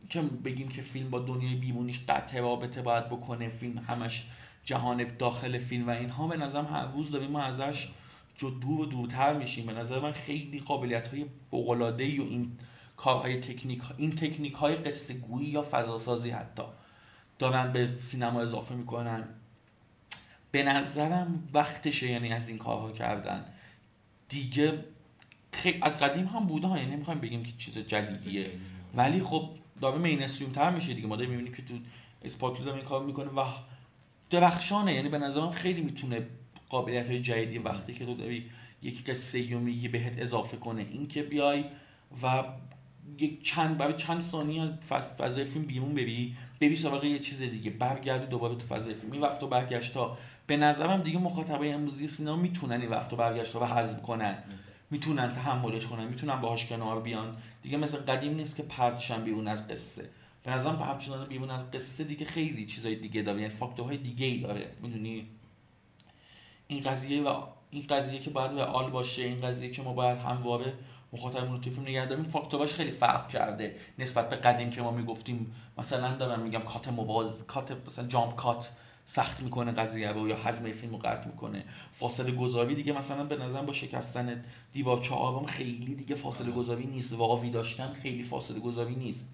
[0.10, 4.26] که بگیم که فیلم با دنیای بیرونیش قطع رابطه باید بکنه فیلم همش
[4.66, 7.90] جهان داخل فیلم و اینها به نظرم هر روز داریم ما ازش
[8.36, 9.66] جو دور و دورتر میشیم.
[9.66, 12.52] به نظر من خیلی قابلیت های فوق العاده و این
[12.98, 16.64] کارهای تکنیک این تکنیک های قصه گویی یا فضاسازی حتی
[17.40, 19.28] دارن به سینما اضافه می‌کنن.
[20.52, 23.46] به نظرم وقتشه یعنی از این کارها کردن.
[24.30, 24.86] دیگه
[25.52, 28.52] خیلی از قدیم هم بوده ها یعنی نمی‌خوایم بگیم که چیز جدیدیه.
[28.96, 29.50] ولی خب
[29.82, 31.08] داره مینستریم تر میشه دیگه.
[31.08, 31.74] ما داریم می‌بینیم که تو
[32.24, 33.44] اسپاتلو داره این کار می‌کنه و
[34.30, 34.94] درخشانه.
[34.94, 36.28] یعنی به نظرم خیلی می‌تونه
[36.70, 38.50] قابلیت های جدیدی وقتی که تو داری
[38.82, 40.82] یک قصه رو میگی بهت اضافه کنه.
[40.82, 41.66] این که بیای
[42.24, 42.44] و
[43.20, 44.74] یک چند برای چند ثانیه
[45.20, 49.12] فضای فیلم بیرون بری بری سراغ یه چیز دیگه برگردی دوباره تو فضای فیلم.
[49.12, 53.16] این وقت و برگشت ها به نظرم دیگه مخاطبای امروزی سینما می‌تونن این وقت و
[53.16, 54.44] برگشت رو هضم کنن.
[54.92, 57.38] می‌تونن تحملش کنن می‌تونن باهاش کنار بیان.
[57.64, 60.10] دیگه مثل قدیم نیست که پرتشن بیرون از قصه.
[60.44, 64.26] به نظرم پرت شدن بیرون از قصه دیگه خیلی چیزای دیگه داره یعنی فاکتورهای دیگه
[64.26, 64.72] ای داره.
[64.82, 65.28] می‌دونی؟
[66.68, 70.74] این قضیه و این قضیه که باید رئال باشه این قضیه که ما باید همواره
[71.14, 73.76] مخاطبمون رو توی فیلم نگه داریم فاکتوراش خیلی فرق کرده.
[74.00, 78.72] نسبت به قدیم که ما می‌گفتیم مثلا دارم میگم کات مواز کات مثلا جامپ کات
[79.06, 81.64] سخت می‌کنه قضیه رو یا حزمه فیلم رو قطع می‌کنه.
[81.94, 84.44] فاصله گذاری دیگه مثلا به نظرم با شکستن
[84.74, 87.14] دیوار چهارم خیلی دیگه فاصله گذاری نیست.
[87.14, 89.30] واوی داشتن خیلی فاصله گذاری نیست.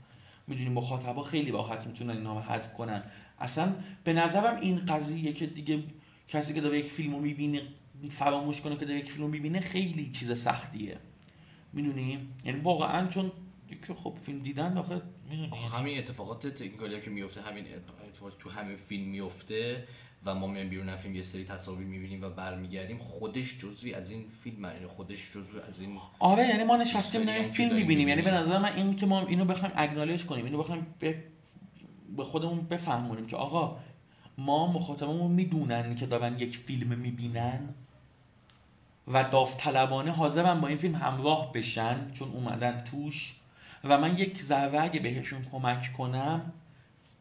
[0.48, 3.04] می‌دونی مخاطبا خیلی راحت می‌تونن اینا رو حذف کنن.
[3.40, 5.84] اصلا به نظرم این قضیه که دیگه
[6.28, 7.62] کسی که داره یک فیلم رو می‌بینه
[8.12, 10.98] فراموش کنه که داره یک فیلم می‌بینه خیلی چیز سختیه.
[11.74, 13.32] می‌دونی؟ یعنی واقعا چون
[13.88, 15.50] که خب فیلم دیدن آخه می‌دونی.
[15.74, 17.64] همین اتفاقات تکنیکالی که میفته همین
[18.08, 19.88] اتفاقات تو همین فیلم میفته
[20.26, 24.26] و ما میایم بیرون فیلم یه سری تصاویر می‌بینیم و برمیگردیم خودش جزوی از این
[24.44, 28.08] فیلم یعنی خودش جزوی از این آره یعنی ما نشستیم که فیلم می‌بینیم.
[28.08, 28.32] یعنی به.
[28.32, 31.24] نظر من این که ما اینو بخوایم اگنالج کنیم اینو بخوایم به,
[32.18, 33.80] به خودمون بفهمونیم که آقا
[34.38, 37.70] ما مخاطبمون می‌دونن که دارن یک فیلم می‌بینن.
[39.08, 43.34] و داوطلبانه حاضرن با این فیلم همراه بشن چون اومدن توش.
[43.84, 46.52] و من یک ذره اگه بهشون کمک کنم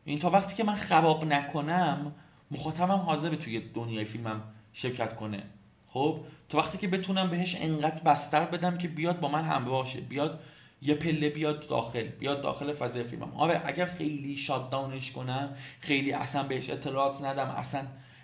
[0.05, 2.12] این تا وقتی که من خراب نکنم
[2.51, 5.43] مخاطبم حاضر توی دنیای فیلمم شرکت کنه.
[5.89, 10.01] خب تا وقتی که بتونم بهش انقدر بستر بدم که بیاد با من همراه شه
[10.01, 10.41] بیاد
[10.83, 13.33] یه پله بیاد داخل بیاد داخل فضای فیلمم.
[13.37, 17.83] آره اگر خیلی شات داونش کنم خیلی اصلا بهش اطلاعات ندم اصلا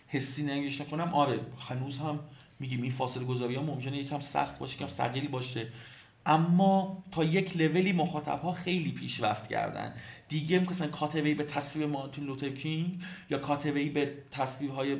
[0.08, 2.18] حسی نگیش نکنم آره هنوز هم
[2.60, 5.68] میگیم این فاصله گذاری ها ممکنه یکم سخت باشه یکم ثقیلی باشه.
[6.26, 9.94] اما تا یک لولی مخاطب ها خیلی پیشرفت کردن.
[10.28, 14.96] دیگه مثلا کاتبی به تصویر مارتین لوتر کینگ یا کاتبی به تصویرهای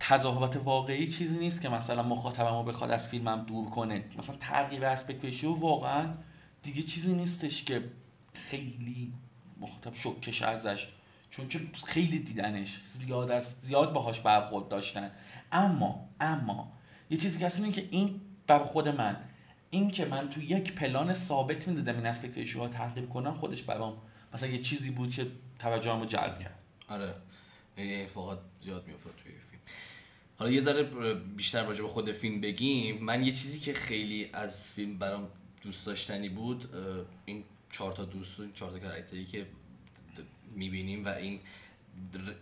[0.00, 4.04] تظاهرات واقعی چیزی نیست که مثلا مخاطبمو بخواد از فیلمم دور کنه.
[4.18, 6.14] مثلا تغییر اسپکت ریشیو واقعا
[6.62, 7.84] دیگه چیزی نیستش که
[8.32, 9.12] خیلی
[9.60, 10.88] مخاطب شوکش ازش.
[11.30, 15.10] چون که خیلی دیدنش زیاد از زیاد باهاش برخورد داشتن.
[15.52, 16.72] اما اما
[17.10, 19.16] یه چیزی که هست اینه که این بر خود من
[19.70, 23.96] این که من تو یک پلان ثابت می‌دادم این اسپکت ریشیو تغییر کنم خودش برام
[24.34, 25.26] مثلا یه چیزی بود که
[25.58, 26.58] توجهمو جلب کرد.
[26.88, 27.14] آره.
[27.76, 29.60] یه اتفاقات زیاد میافتاد توی فیلم.
[30.38, 30.82] حالا یه ذره
[31.14, 33.04] بیشتر راجع به خود فیلم بگیم.
[33.04, 35.28] من یه چیزی که خیلی از فیلم برام
[35.62, 36.68] دوست داشتنی بود
[37.24, 39.46] این چهار تا دوست این چهار تا کاراکتری که
[40.54, 41.40] می‌بینیم و این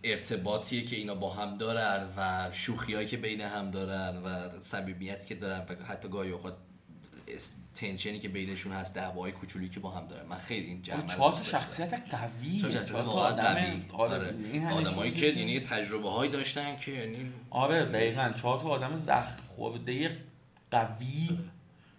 [0.05, 5.35] ارتباطیه که اینا با هم دارن و شوخیایی که بین هم دارن و صمیمیتی که
[5.35, 6.57] دارن و حتی گاهی اوقات
[7.75, 10.27] تنشنی که بینشون هست دعوای کوچولی که با هم دارن.
[10.27, 11.43] من خیلی این جمع چهار تا.
[11.43, 14.15] شخصیت قوی شخصیت چهار تا واقعا آدم قوی آره.
[14.15, 14.73] آره.
[14.73, 18.33] آدمایی که یعنی تجربه هایی داشتن که یعنی آره دقیقا.
[18.37, 20.17] چهار تا آدم زخم خورده
[20.71, 21.39] قوی.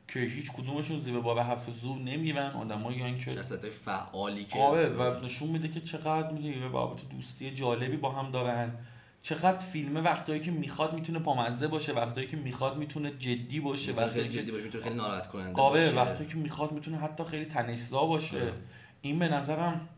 [0.08, 5.26] که هیچ کدومشون زیر بار حرف زور نمیرن آدمایی که شخصیت فعالی که آره و
[5.26, 8.72] نشون میده که چقدر میگه یه رابطه دوستی جالبی با هم دارن.
[9.22, 14.12] چقدر فیلم وقتایی که می‌خواد می‌تونه پامزه باشه وقتایی که می‌خواد می‌تونه جدی باشه وقتایی
[14.12, 15.96] خیلی که جدی باشه می‌تونه خیلی ناراحت کننده آره باشه.
[15.96, 18.42] وقتی که می‌خواد می‌تونه حتی خیلی تنشزا باشه.
[18.42, 18.54] آره.
[19.02, 19.90] این به نظرم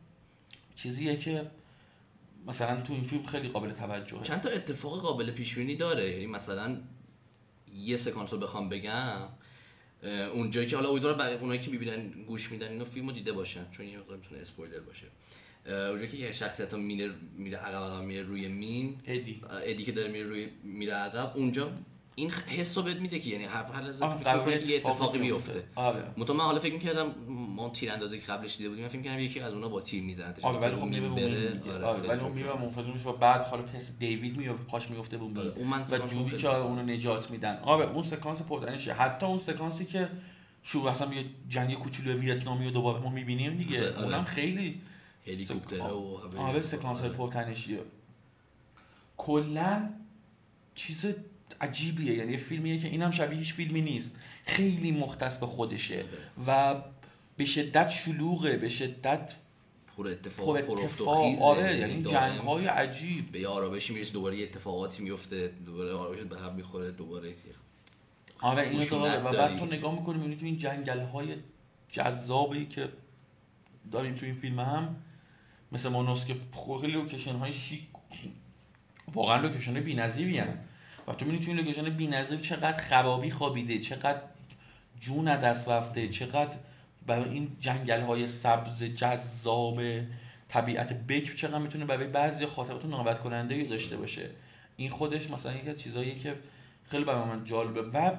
[0.76, 1.51] چیزیه که
[2.47, 4.24] مثلا تو این فیلم خیلی قابل توجهه.
[4.24, 6.12] چند تا اتفاق قابل پیش بینی داره.
[6.12, 6.78] یعنی مثلا
[7.76, 9.22] یه سکانس رو بخوام بگم.
[10.33, 13.87] اونجایی که حالا امیدوارم بقیه- اونایی که می‌بینن گوش میدن اینو فیلمو دیده باشن چون
[13.87, 15.07] یه مقدار می‌تونه اسپویلر باشه.
[15.65, 19.01] اونجایی که یه شخصیت ها میره میره عقب عقب میره روی مین.
[19.05, 19.41] ادی.
[19.49, 21.71] ادی که داره میره روی میره عقب اونجا
[22.20, 25.53] این حس رو بهت میده که یعنی هر هر لحظه یه اتفاقی بیفته.
[25.53, 26.03] بیفته آره.
[26.17, 29.70] من حالا فکر می‌کردم ما تیراندازی که قبلش دیده بودیم فکر می‌کردم یکی از اونا
[29.70, 31.51] با تیر می‌زنه آره ولی خب میره بره.
[31.51, 31.86] دیگه.
[31.86, 35.28] آره ولی اون میره منفجر میشه و بعد حالا پس دیوید میاد پاش میفته آره،
[35.28, 37.59] میاد اون من و خیلی که اونو نجات میدن.
[37.63, 40.09] آره اون سکانس پردنشه حتی اون سکانسی که
[40.63, 43.80] شروع اصلا یه جنگ کوچولو ویتنامی رو دوباره ما می‌بینیم دیگه.
[43.80, 44.05] آره، آره.
[44.05, 44.82] اونم خیلی
[45.28, 47.80] هلیکوپتر و آره سکانس پرتنشیه.
[49.17, 49.89] کلا
[50.76, 51.05] چیز
[51.62, 52.14] عجیبیه.
[52.14, 54.16] یعنی یه فیلمیه که اینم شبیه هیچ فیلمی نیست.
[54.45, 56.03] خیلی مختص به خودشه
[56.47, 56.76] و
[57.38, 59.34] به شدت شلوغه به شدت
[59.97, 61.41] پر اتفاق پر اتفاق.
[61.41, 63.32] آره یعنی جنگ های عجیب.
[63.32, 67.34] به یه آرامشی می‌رسه دوباره یه اتفاقاتی میفته دوباره آرامش به هم می‌خوره دوباره
[68.41, 69.24] آره اینو داره.
[69.24, 69.60] و بعد.
[69.60, 71.36] تو نگاه می‌کنی می‌بینی تو این جنگل های
[71.89, 72.89] جذابی که
[73.91, 74.95] داریم تو این فیلم هم
[75.72, 76.36] مثل Monos که
[76.82, 77.82] خیلی لوکیشن های شیک
[79.14, 80.57] واقعا لوکیشن بی‌نظیری هن.
[81.10, 84.22] و تو می‌بینی تو این لوکیشن بی‌نظیر چقدر خرابی خوابیده چقدر
[84.99, 86.57] جون دست رفته چقدر
[87.07, 89.82] برای این جنگل های سبز جذاب
[90.49, 94.30] طبیعت بکر چقدر می‌تونه برای بعضی خاطرات ناراحت کننده داشته باشه.
[94.78, 96.36] این خودش مثلا یکی از چیزاییه که
[96.86, 97.82] خیلی برای من جالبه.
[97.82, 98.12] و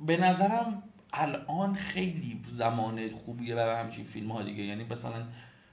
[0.00, 0.82] به نظرم
[1.12, 4.62] الان خیلی زمان خوبیه برای همچین فیلم ها دیگه.
[4.62, 5.24] یعنی مثلا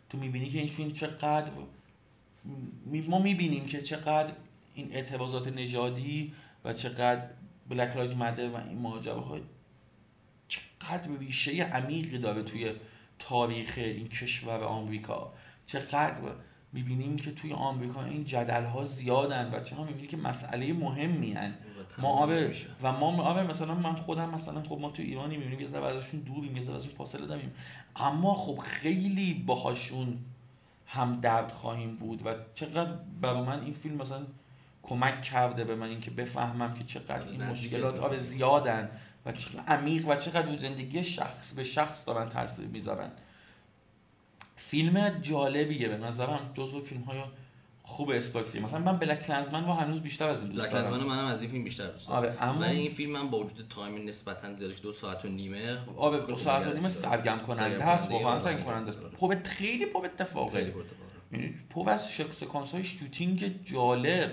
[0.10, 1.52] تو می‌بینی که این فیلم چقدر
[3.08, 4.34] ما می‌بینیم که چقدر
[4.74, 6.34] این اعتراضات نژادی
[6.66, 7.28] و چقدر
[7.70, 9.40] بلک لایز مدر و این ماجراها
[10.48, 12.72] چقدر ریشه عمیقی داره توی
[13.20, 15.34] تاریخ این کشور آمریکا
[15.66, 16.22] چقدر
[16.74, 21.54] می‌بینیم که توی آمریکا این جدل ها زیادن و چقدر می‌بینی که مسئله مهمی هن.
[21.98, 22.56] ما آره.
[22.84, 26.20] و ما آره مثلا من خودم مثلا خب ما تو ایرانی می‌بینیم یه ذره ازشون
[26.20, 27.52] دوریم یه ذره ازشون فاصله داریم
[27.96, 30.18] اما خب خیلی باهاشون
[30.86, 34.26] هم درد خواهیم بود و چقدر برای من این فیلم مثلا
[34.84, 38.18] کمک کرده به من اینکه بفهمم که چقدر این مشکلات آره.
[38.18, 38.90] زیادن
[39.26, 43.12] و چقدر عمیق و چقدر رو زندگی شخص به شخص دارن تاثیر می‌ذارن.
[44.56, 47.24] فیلم جالبیه به نظرم جزو فیلم های
[47.84, 48.62] خوب اسپایک لی.
[48.62, 50.86] مثلا من BlacKkKlansman رو هنوز بیشتر از این دوست Black دارم.
[50.86, 52.20] Klansman منم از این فیلم بیشتر دوست دارم.
[52.20, 55.78] آره اما این فیلم من با وجود time نسبتا زیادی که دو ساعت و نیمه.
[55.98, 56.94] آره دو ساعت و نگرش نیم داره.
[56.94, 58.40] سرگرم کننده کننده، واقعا.
[58.40, 59.00] سرگرم کننده است.
[59.18, 60.74] خب خیلی پر اتفاقه.
[61.32, 62.02] یعنی پر از
[62.36, 64.32] سکانس های shooting جالب.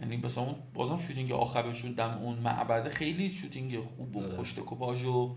[0.00, 4.36] یعنی مثلا اون بازم shooting آخرشون دم اون معبده خیلی shooting خوب و آره.
[4.36, 5.36] خوش دکوپاژ و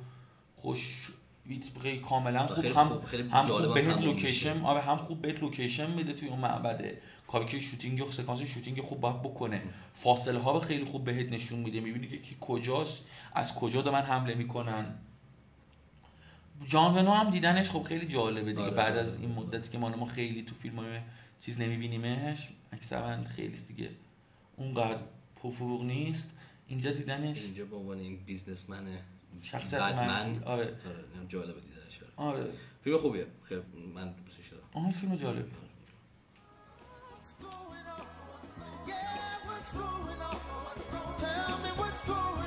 [0.56, 1.12] خوش
[1.48, 2.56] ویتبقی کاملا خوب.
[2.62, 4.62] خیلی هم خوب- خیلی هم خوب بهت لوکیشن.
[4.62, 8.82] آره هم خوب بهت لوکیشن میده توی اون معبده کاری که shooting و سکانس shooting
[8.82, 9.62] خوب باید بکنه.
[9.94, 11.80] فاصله ها رو خیلی خوب بهت نشون میده.
[11.80, 13.06] می‌بینی که کی کجاست
[13.36, 14.86] از کجا دارن حمله می‌کنن.
[16.68, 18.62] جان هم دیدنش خب خیلی جالبه دیگه.
[18.62, 18.98] آره، بعد.
[18.98, 21.00] از این مدتی که ما ما خیلی تو فیلم های
[21.40, 23.90] چیز نمیبینیمش اکثرا خیلی دیگه
[24.58, 25.00] اونقدر
[25.36, 26.30] پرفروغ نیست.
[26.68, 28.98] اینجا دیدنش اینجا به عنوان این بیزنسمن
[29.42, 30.46] شخصیت منفی.
[30.46, 30.64] آره.
[30.66, 32.00] آره جالبه دیدنش.
[32.16, 32.46] آره.
[32.84, 33.28] فیلم خوبیه.
[33.44, 33.62] خیلی
[33.96, 34.64] من دوستش دارم.
[34.74, 35.46] آن فیلم جالب
[41.82, 42.41] What's going on?